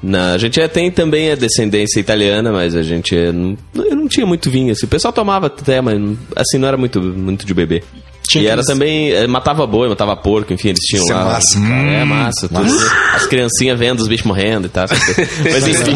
Não, 0.02 0.34
a 0.34 0.38
gente 0.38 0.60
é- 0.60 0.68
tem 0.68 0.90
também 0.90 1.30
a 1.30 1.34
descendência 1.34 1.98
italiana, 1.98 2.52
mas 2.52 2.76
a 2.76 2.82
gente 2.82 3.16
é- 3.16 3.32
não, 3.32 3.56
eu 3.74 3.96
não 3.96 4.06
tinha 4.06 4.24
muito 4.24 4.48
vinho. 4.50 4.70
Assim. 4.72 4.86
O 4.86 4.88
pessoal 4.88 5.12
tomava 5.12 5.46
até, 5.46 5.80
mas 5.80 6.00
assim, 6.36 6.58
não 6.58 6.68
era 6.68 6.76
muito, 6.76 7.00
muito 7.02 7.44
de 7.44 7.52
beber. 7.52 7.82
Tinha 8.28 8.44
e 8.44 8.46
era 8.46 8.60
aqueles- 8.60 8.66
também, 8.66 9.10
eh, 9.12 9.26
matava 9.26 9.66
boi, 9.66 9.88
matava 9.88 10.14
porco, 10.16 10.52
enfim, 10.52 10.68
eles 10.68 10.80
tinham 10.80 11.02
Isso 11.02 11.12
é 11.12 11.16
lá. 11.16 11.24
massa, 11.24 11.60
cara. 11.60 11.90
É 11.90 12.04
massa, 12.04 12.48
tudo. 12.48 12.90
As 13.14 13.26
criancinhas 13.26 13.78
vendo 13.78 14.00
os 14.00 14.08
bichos 14.08 14.26
morrendo 14.26 14.66
e 14.66 14.68
tal. 14.70 14.86
Mas 15.44 15.66
enfim. 15.66 15.94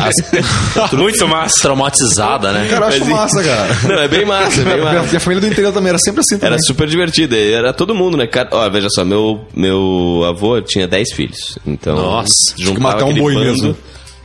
Muito 0.97 1.29
massa. 1.29 1.55
Traumatizada, 1.63 2.53
né? 2.53 2.67
Cara, 2.71 2.87
eu 2.87 2.89
acho 2.89 3.01
Mas, 3.01 3.09
massa, 3.09 3.43
cara. 3.43 3.69
Não, 3.89 4.03
é 4.03 4.09
bem 4.09 4.25
massa, 4.25 4.61
é 4.61 4.65
bem 4.65 4.81
massa. 4.83 5.03
minha 5.09 5.21
família 5.21 5.41
do 5.41 5.47
interior 5.47 5.73
também 5.73 5.91
era 5.91 5.99
sempre 5.99 6.21
assim 6.21 6.37
também. 6.37 6.55
Era 6.55 6.63
super 6.63 6.89
divertida, 6.89 7.37
era 7.37 7.73
todo 7.73 7.95
mundo, 7.95 8.17
né? 8.17 8.27
Cara, 8.27 8.49
ó, 8.53 8.69
veja 8.71 8.89
só, 8.91 9.05
meu, 9.05 9.47
meu 9.55 10.25
avô 10.27 10.61
tinha 10.63 10.87
10 10.89 11.13
filhos. 11.13 11.59
Então, 11.67 11.97
Nossa, 11.97 12.33
juntava 12.57 12.81
matar 12.81 13.05
um 13.05 13.15
boi 13.15 13.35
bando, 13.35 13.45
mesmo. 13.47 13.77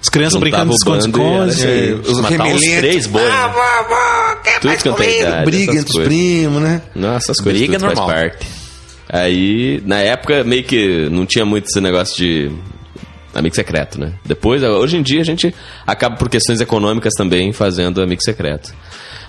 As 0.02 0.10
crianças 0.10 0.40
brincando 0.40 0.66
de 0.68 0.74
e 0.74 0.76
esconde-esconde. 0.76 1.66
É, 1.66 1.94
os 1.96 2.20
Matar 2.22 2.34
uns 2.48 2.62
remelentos. 2.62 2.78
três 2.78 3.08
boi. 3.08 3.24
né? 3.24 3.30
Tudo 4.62 4.78
quanto 4.84 5.02
é 5.04 5.20
idade. 5.20 5.46
Briga 5.46 5.72
entre 5.76 6.00
os 6.00 6.06
primos, 6.06 6.62
né? 6.62 6.82
Nossa, 6.96 7.32
essas 7.32 7.38
coisas 7.44 7.62
Briga 7.62 7.74
tudo 7.80 7.86
é 7.92 7.96
normal. 7.96 8.08
faz 8.10 8.22
parte. 8.32 8.48
Aí, 9.10 9.82
na 9.86 10.00
época, 10.00 10.44
meio 10.44 10.64
que 10.64 11.10
não 11.10 11.26
tinha 11.26 11.46
muito 11.46 11.66
esse 11.66 11.80
negócio 11.80 12.16
de 12.18 12.52
amigo 13.34 13.56
secreto, 13.56 14.00
né? 14.00 14.14
Depois, 14.26 14.62
hoje 14.64 14.98
em 14.98 15.02
dia, 15.02 15.22
a 15.22 15.24
gente 15.24 15.54
acaba 15.86 16.16
por 16.18 16.30
questões 16.30 16.60
econômicas 16.60 17.14
também 17.18 17.54
fazendo 17.54 18.02
amigo 18.02 18.22
secreto. 18.24 18.74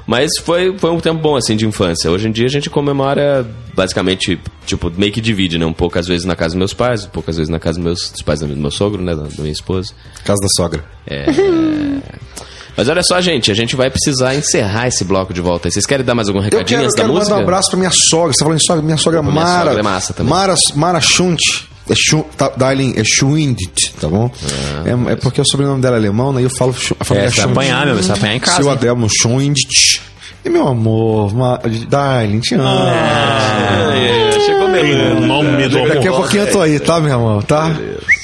Mas 0.09 0.31
foi, 0.43 0.75
foi 0.79 0.91
um 0.91 0.99
tempo 1.01 1.21
bom, 1.21 1.37
assim, 1.37 1.55
de 1.55 1.67
infância. 1.67 2.11
Hoje 2.11 2.27
em 2.29 2.33
dia 2.33 2.47
a 2.47 2.49
gente 2.49 2.71
comemora, 2.71 3.47
basicamente, 3.75 4.41
tipo, 4.65 4.91
meio 4.97 5.13
que 5.13 5.21
divide, 5.21 5.59
né? 5.59 5.67
Um 5.67 5.73
pouco 5.75 5.99
às 5.99 6.07
vezes 6.07 6.25
na 6.25 6.35
casa 6.35 6.55
dos 6.55 6.59
meus 6.59 6.73
pais, 6.73 7.05
um 7.05 7.11
pouco 7.11 7.29
às 7.29 7.37
vezes 7.37 7.51
na 7.51 7.59
casa 7.59 7.77
dos 7.79 7.85
meus, 7.85 8.11
dos 8.11 8.23
pais 8.23 8.41
do 8.41 8.49
meu 8.49 8.71
sogro, 8.71 9.03
né? 9.03 9.15
Da, 9.15 9.25
da 9.25 9.29
minha 9.43 9.53
esposa. 9.53 9.93
Casa 10.25 10.41
da 10.41 10.49
sogra. 10.57 10.83
Mas 12.75 12.89
olha 12.89 13.03
só, 13.03 13.21
gente, 13.21 13.51
a 13.51 13.55
gente 13.55 13.77
vai 13.77 13.91
precisar 13.91 14.35
encerrar 14.35 14.87
esse 14.89 15.05
bloco 15.05 15.35
de 15.35 15.43
volta. 15.43 15.71
Vocês 15.71 15.85
querem 15.85 16.07
dar 16.07 16.15
mais 16.15 16.29
algum 16.29 16.39
Eu 16.39 16.45
recadinho 16.45 16.65
quero, 16.67 16.81
eu 16.83 16.85
antes 16.87 16.97
da 16.97 17.03
quero 17.03 17.13
música? 17.13 17.31
mandar 17.31 17.41
um 17.41 17.47
abraço 17.47 17.71
pra 17.71 17.79
minha 17.79 17.91
sogra. 17.91 18.33
Você 18.33 18.39
tá 18.39 18.45
falando 18.47 18.61
em 18.61 18.65
sogra? 18.65 18.83
Minha 18.83 18.97
sogra 18.97 19.21
Mara. 19.21 19.65
sogra 19.65 19.81
é 19.81 19.83
massa 19.83 20.15
também. 20.15 20.31
Mara, 20.31 20.55
Mara 20.75 21.01
Schunt. 21.03 21.68
É 21.89 21.95
Schu, 21.95 22.25
tá, 22.37 22.51
Darling, 22.57 22.95
é 22.97 23.03
Schwindt, 23.05 23.95
tá 24.01 24.09
bom? 24.09 24.31
é, 24.85 25.13
é 25.13 25.17
porque 25.17 25.41
o 25.41 25.45
sobrenome 25.45 25.81
dela 25.81 25.97
é 25.97 25.99
alemão, 25.99 26.33
né? 26.33 26.43
E 26.43 26.45
eu 26.45 26.51
falo 26.51 26.75
a 27.01 27.05
família 27.05 27.29
É, 27.29 27.31
você 27.31 27.37
vai 27.37 27.45
Schunt. 27.47 27.53
apanhar, 27.53 27.87
meu, 27.87 27.97
você 27.97 28.09
vai 28.09 28.17
apanhar 28.19 28.35
em 28.35 28.41
casa. 28.41 28.63
Seu? 28.63 28.71
Adelmo 28.71 29.09
Schwindt. 29.09 30.03
E 30.45 30.51
meu 30.51 30.69
amor, 30.69 31.35
Ma, 31.35 31.61
Darling, 31.89 32.41
te 32.41 32.55
amo. 32.55 32.65
É, 32.65 34.41
chegou 34.41 34.69
Em 34.77 35.27
nome 35.27 35.69
do 35.69 35.89
Daqui 35.89 36.09
a 36.09 36.13
pouquinho 36.13 36.43
eu 36.45 36.53
tô 36.53 36.61
aí, 36.61 36.79
tá, 36.79 37.01
meu 37.01 37.15
amor? 37.15 37.43
Tá? 37.45 37.67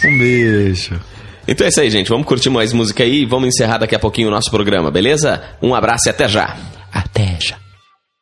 Um 0.05 0.19
beijo. 0.19 1.01
Então 1.47 1.67
é 1.67 1.71
isso 1.71 1.81
aí, 1.81 1.91
gente. 1.91 2.09
Vamos 2.09 2.27
curtir 2.27 2.51
mais 2.51 2.73
música 2.73 3.03
aí 3.03 3.23
e 3.23 3.27
vamos 3.27 3.49
encerrar 3.49 3.79
daqui 3.79 3.95
a 3.95 3.99
pouquinho 3.99 4.29
o 4.29 4.31
nosso 4.31 4.51
programa, 4.51 4.91
beleza? 4.91 5.43
Um 5.61 5.75
abraço 5.75 6.09
e 6.09 6.11
até 6.11 6.29
já. 6.29 6.57
Até 6.93 7.37
já. 7.41 7.57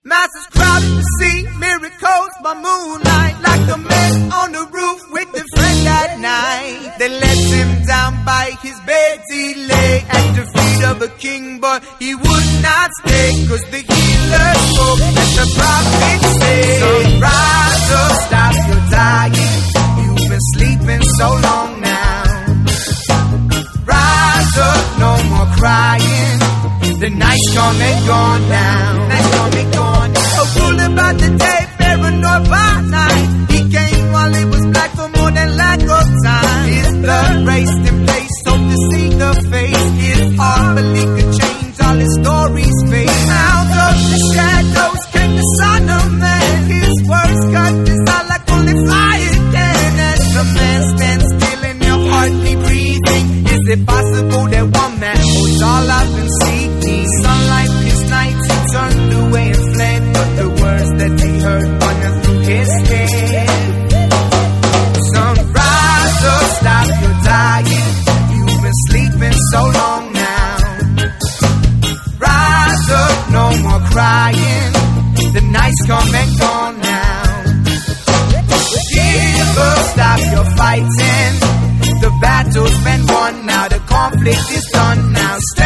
Masses 0.04 0.46
crowded 0.50 0.96
to 0.98 1.04
see 1.20 1.46
miracles 1.60 2.32
by 2.42 2.54
moonlight, 2.54 3.36
like 3.38 3.66
the 3.70 3.78
man 3.78 4.32
on 4.32 4.50
the 4.50 4.66
roof 4.66 5.00
with 5.12 5.30
the 5.30 5.44
friend 5.54 5.86
at 5.86 6.18
night. 6.18 6.98
They 6.98 7.08
let 7.08 7.38
him 7.38 7.86
down 7.86 8.24
by 8.24 8.50
his 8.62 8.74
bed, 8.80 9.20
he 9.30 9.54
lay 9.54 10.02
at 10.02 10.26
the 10.34 10.44
feet 10.50 10.84
of 10.90 11.02
a 11.02 11.08
king, 11.22 11.60
but 11.60 11.84
he 12.00 12.16
would 12.16 12.48
not 12.66 12.90
stay, 12.98 13.46
cause 13.46 13.62
the 13.70 13.78
healer 13.78 14.50
spoke 14.74 15.02
that 15.14 15.30
the 15.38 15.46
prophets 15.54 16.30
say. 16.42 16.62
So 16.82 16.90
rise 17.22 17.90
up, 18.02 18.12
stop 18.26 18.54
your 18.66 18.82
dying. 18.90 19.54
You've 20.02 20.28
been 20.30 20.46
sleeping 20.58 21.02
so 21.14 21.28
long 21.30 21.80
now. 21.80 22.22
Rise 23.86 24.58
up, 24.66 24.98
no 24.98 25.12
more 25.30 25.50
crying. 25.62 26.38
The 26.98 27.10
night's 27.10 27.56
and 27.56 28.06
gone 28.08 28.48
now. 28.48 29.31
Conflict 84.02 84.50
is 84.50 84.64
done 84.72 85.12
now. 85.12 85.36
Stand 85.38 85.61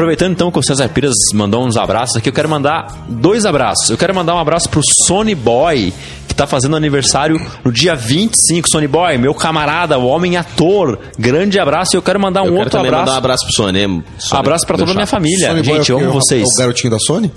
Aproveitando 0.00 0.32
então 0.32 0.50
que 0.50 0.58
o 0.58 0.62
César 0.62 0.88
Pires 0.88 1.12
mandou 1.34 1.62
uns 1.62 1.76
abraços 1.76 2.16
aqui, 2.16 2.30
eu 2.30 2.32
quero 2.32 2.48
mandar 2.48 3.04
dois 3.06 3.44
abraços. 3.44 3.90
Eu 3.90 3.98
quero 3.98 4.14
mandar 4.14 4.34
um 4.34 4.38
abraço 4.38 4.66
pro 4.70 4.80
Sony 5.06 5.34
Boy, 5.34 5.92
que 6.26 6.34
tá 6.34 6.46
fazendo 6.46 6.74
aniversário 6.74 7.38
no 7.62 7.70
dia 7.70 7.94
25. 7.94 8.66
Sony 8.72 8.88
Boy, 8.88 9.18
meu 9.18 9.34
camarada, 9.34 9.98
o 9.98 10.06
homem 10.06 10.38
ator. 10.38 10.98
Grande 11.18 11.58
abraço. 11.58 11.94
E 11.94 11.98
eu 11.98 12.02
quero 12.02 12.18
mandar 12.18 12.40
um 12.40 12.46
Eu 12.46 12.52
quero 12.52 12.58
outro 12.60 12.78
também 12.78 12.88
abraço. 12.88 13.02
mandar 13.04 13.14
um 13.14 13.18
abraço 13.18 13.44
pro 13.44 13.52
Sony. 13.54 14.04
Sony 14.16 14.40
Abraço 14.40 14.66
pra 14.66 14.78
toda 14.78 14.90
a 14.90 14.94
minha 14.94 15.06
família. 15.06 15.48
Sony 15.48 15.62
Boy 15.62 15.76
Gente, 15.76 15.90
é 15.90 15.94
eu 15.94 15.98
o 15.98 16.00
amo 16.00 16.12
quê? 16.12 16.16
vocês. 16.18 16.48
O 16.48 16.58
garotinho 16.58 16.90
da 16.92 16.98
Sony? 16.98 17.30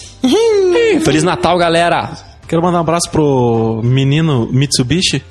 Feliz 1.03 1.21
Natal, 1.21 1.57
galera. 1.57 2.11
Quero 2.47 2.61
mandar 2.61 2.77
um 2.77 2.81
abraço 2.81 3.09
pro 3.11 3.81
menino 3.83 4.47
Mitsubishi. 4.53 5.21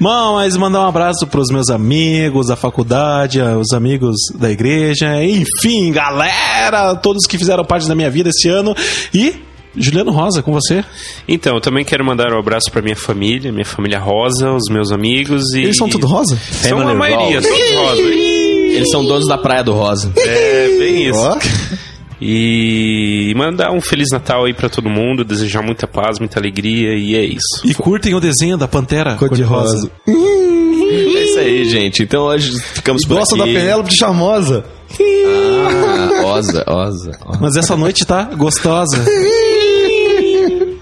Bom, 0.00 0.34
mas 0.34 0.56
mandar 0.56 0.80
um 0.80 0.88
abraço 0.88 1.26
pros 1.26 1.48
meus 1.50 1.68
amigos 1.70 2.48
da 2.48 2.56
faculdade, 2.56 3.40
os 3.40 3.72
amigos 3.72 4.16
da 4.34 4.50
igreja, 4.50 5.22
enfim, 5.24 5.92
galera, 5.92 6.94
todos 6.96 7.26
que 7.26 7.38
fizeram 7.38 7.64
parte 7.64 7.88
da 7.88 7.94
minha 7.94 8.10
vida 8.10 8.30
esse 8.30 8.48
ano. 8.48 8.74
E 9.12 9.34
Juliano 9.76 10.12
Rosa, 10.12 10.42
com 10.42 10.52
você. 10.52 10.84
Então, 11.26 11.56
eu 11.56 11.60
também 11.60 11.84
quero 11.84 12.04
mandar 12.04 12.32
um 12.32 12.38
abraço 12.38 12.70
pra 12.70 12.80
minha 12.80 12.96
família, 12.96 13.50
minha 13.52 13.64
família 13.64 13.98
rosa, 13.98 14.52
os 14.52 14.68
meus 14.70 14.92
amigos 14.92 15.52
e. 15.54 15.62
Eles 15.62 15.76
são 15.76 15.88
tudo 15.88 16.06
rosa? 16.06 16.36
São 16.36 16.78
a 16.78 16.82
Family 16.82 16.98
maioria, 16.98 17.40
Rosa. 17.40 17.48
todos 17.48 17.72
rosa. 17.72 18.02
Eles 18.02 18.90
são 18.90 19.04
donos 19.04 19.28
da 19.28 19.38
Praia 19.38 19.62
do 19.64 19.72
Rosa. 19.72 20.12
É, 20.16 20.68
bem 20.78 21.08
isso. 21.08 21.18
Ó. 21.18 21.38
E 22.20 23.32
mandar 23.36 23.72
um 23.72 23.80
Feliz 23.80 24.08
Natal 24.12 24.44
aí 24.44 24.54
pra 24.54 24.68
todo 24.68 24.88
mundo, 24.88 25.24
desejar 25.24 25.62
muita 25.62 25.86
paz, 25.86 26.18
muita 26.18 26.38
alegria 26.38 26.94
e 26.96 27.14
é 27.16 27.24
isso. 27.24 27.62
E 27.64 27.74
curtem 27.74 28.14
o 28.14 28.20
desenho 28.20 28.56
da 28.56 28.68
Pantera 28.68 29.16
Cor-de-rosa. 29.16 29.90
É 30.08 30.12
isso 30.12 31.38
aí, 31.38 31.64
gente. 31.64 32.02
Então 32.02 32.22
hoje 32.24 32.58
ficamos 32.60 33.04
por 33.06 33.18
Gosta 33.18 33.34
aqui. 33.34 33.52
da 33.52 33.60
Penélope 33.60 33.94
Charmosa. 33.94 34.64
Ah, 35.00 36.24
osa, 36.26 36.64
osa. 36.68 37.10
osa. 37.26 37.38
Mas 37.40 37.56
essa 37.56 37.76
noite 37.76 38.06
tá 38.06 38.24
gostosa. 38.24 39.04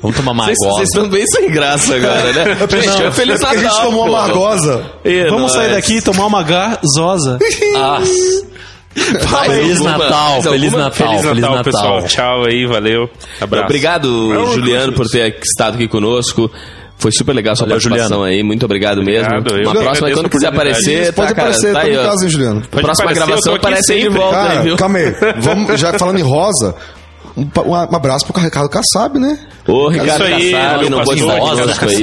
Vamos 0.03 0.17
tomar 0.17 0.33
uma 0.33 0.47
Vocês, 0.47 0.89
estão 0.89 1.09
bem 1.09 1.25
sem 1.27 1.49
graça 1.51 1.95
agora, 1.95 2.33
né? 2.33 2.57
Gente, 2.83 3.03
é 3.05 3.13
Feliz 3.13 3.41
é 3.41 3.45
porque 3.45 3.57
a 3.57 3.59
gente 3.61 3.69
Natal, 3.69 3.85
tomou 3.87 4.09
uma 4.09 4.19
amargosa. 4.19 4.85
Ih, 5.05 5.29
Vamos 5.31 5.53
sair 5.53 5.71
daqui 5.71 5.99
e 5.99 6.03
tomar 6.03 6.27
uma 6.27 6.43
gazosa. 6.43 7.39
Mais 7.73 8.45
Feliz? 8.95 9.23
Natal, 9.23 9.43
feliz? 9.45 9.81
Natal. 9.81 10.43
Feliz 10.43 10.73
Natal, 10.73 10.93
Feliz 10.93 11.41
Natal. 11.41 11.65
pessoal. 11.65 12.03
Tchau 12.05 12.45
aí, 12.45 12.67
valeu. 12.67 13.09
Abraço. 13.41 13.65
Obrigado, 13.65 14.09
Merry 14.29 14.55
Juliano, 14.55 14.93
por 14.93 15.07
ter 15.09 15.39
estado 15.43 15.75
aqui 15.75 15.89
conosco. 15.89 16.51
Foi 16.99 17.11
super 17.11 17.35
legal 17.35 17.55
a 17.55 17.57
sua 17.57 17.67
Valeu, 17.67 17.83
participação 17.83 18.23
aí. 18.23 18.45
Muito 18.45 18.65
obrigado, 18.65 19.03
mesmo. 19.03 19.27
Obrigado, 19.27 19.59
eu 19.61 19.71
Uma 19.71 19.81
próxima, 19.83 20.11
quando 20.13 20.29
quiser 20.29 20.47
aparecer, 20.49 21.13
Pode 21.13 21.31
tá, 21.31 21.35
cara, 21.35 21.49
aparecer, 21.49 21.73
tá 21.73 21.81
aí, 21.81 21.95
em 21.95 21.99
ó. 21.99 22.05
casa, 22.05 22.25
hein, 22.25 22.31
Juliano? 22.31 22.63
Pode 22.71 22.85
Próxima 22.85 23.11
aparecer, 23.11 23.27
gravação 23.27 23.55
aparece 23.57 23.93
aí 23.93 24.03
de 24.03 24.09
volta, 24.09 24.41
aí, 24.41 24.49
Cara, 24.49 24.63
viu? 24.63 24.77
calma 24.77 24.99
aí. 24.99 25.15
Vamos, 25.39 25.81
já 25.81 25.93
falando 25.99 26.19
em 26.21 26.23
rosa, 26.23 26.77
um, 27.37 27.49
um 27.67 27.75
abraço 27.75 28.25
pro 28.27 28.41
Ricardo 28.41 28.69
Kassab, 28.69 29.19
né? 29.19 29.37
Ô, 29.67 29.89
Ricardo 29.89 30.23
aí, 30.23 30.53
Kassab, 30.53 30.91
não 30.91 31.01
estar 31.03 31.15
Ricardo 31.15 31.41
conosco 31.41 31.85
aí. 31.87 31.99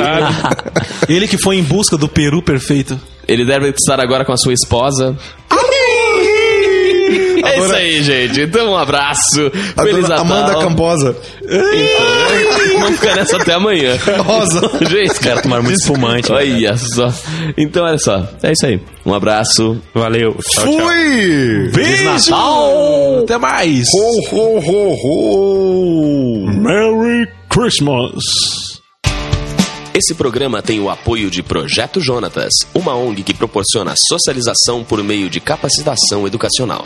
Ele 1.16 1.28
que 1.30 1.38
foi 1.38 1.56
em 1.56 1.64
busca 1.64 1.96
do 1.98 2.10
Peru 2.10 2.42
perfeito. 2.42 3.00
Ele 3.26 3.46
deve 3.46 3.70
estar 3.70 4.02
agora 4.02 4.26
com 4.26 4.34
a 4.34 4.38
sua 4.38 4.54
esposa. 4.54 5.16
É 7.44 7.60
isso 7.60 7.74
aí, 7.74 8.04
gente. 8.04 8.42
Então, 8.42 8.72
um 8.72 8.78
abraço. 8.78 9.52
A 9.76 9.84
Feliz 9.84 10.08
Natal. 10.08 10.20
Amanda 10.26 10.60
Camposa. 10.60 11.16
Então, 11.42 12.80
Vamos 12.80 13.00
ficar 13.00 13.16
nessa 13.16 13.38
até 13.38 13.54
amanhã. 13.54 13.98
Rosa. 14.26 14.62
Gente, 14.90 15.20
Quero 15.20 15.42
tomar 15.42 15.62
muito 15.62 15.80
espumante. 15.80 16.32
Olha 16.32 16.78
só. 16.78 17.14
Então, 17.58 17.86
olha 17.86 17.98
só. 17.98 18.28
É 18.44 18.52
isso 18.52 18.66
aí. 18.66 18.80
Um 19.06 19.14
abraço. 19.14 19.82
Valeu. 19.94 20.36
Tchau, 20.42 20.64
tchau. 20.66 20.80
Fui! 20.80 21.72
Feliz 21.74 22.04
Natal! 22.04 23.20
Até 23.24 23.38
mais! 23.38 23.88
Ho, 23.94 24.36
ho, 24.36 24.60
ho, 24.60 24.94
ho! 25.04 26.48
Merry 26.48 27.28
Christmas! 27.50 28.14
Esse 29.94 30.14
programa 30.14 30.62
tem 30.62 30.80
o 30.80 30.90
apoio 30.90 31.30
de 31.30 31.44
Projeto 31.44 32.00
Jonatas, 32.00 32.54
uma 32.74 32.96
ONG 32.96 33.24
que 33.24 33.34
proporciona 33.34 33.96
socialização 33.98 34.84
por 34.84 35.04
meio 35.04 35.30
de 35.30 35.40
capacitação 35.42 36.26
educacional. 36.26 36.86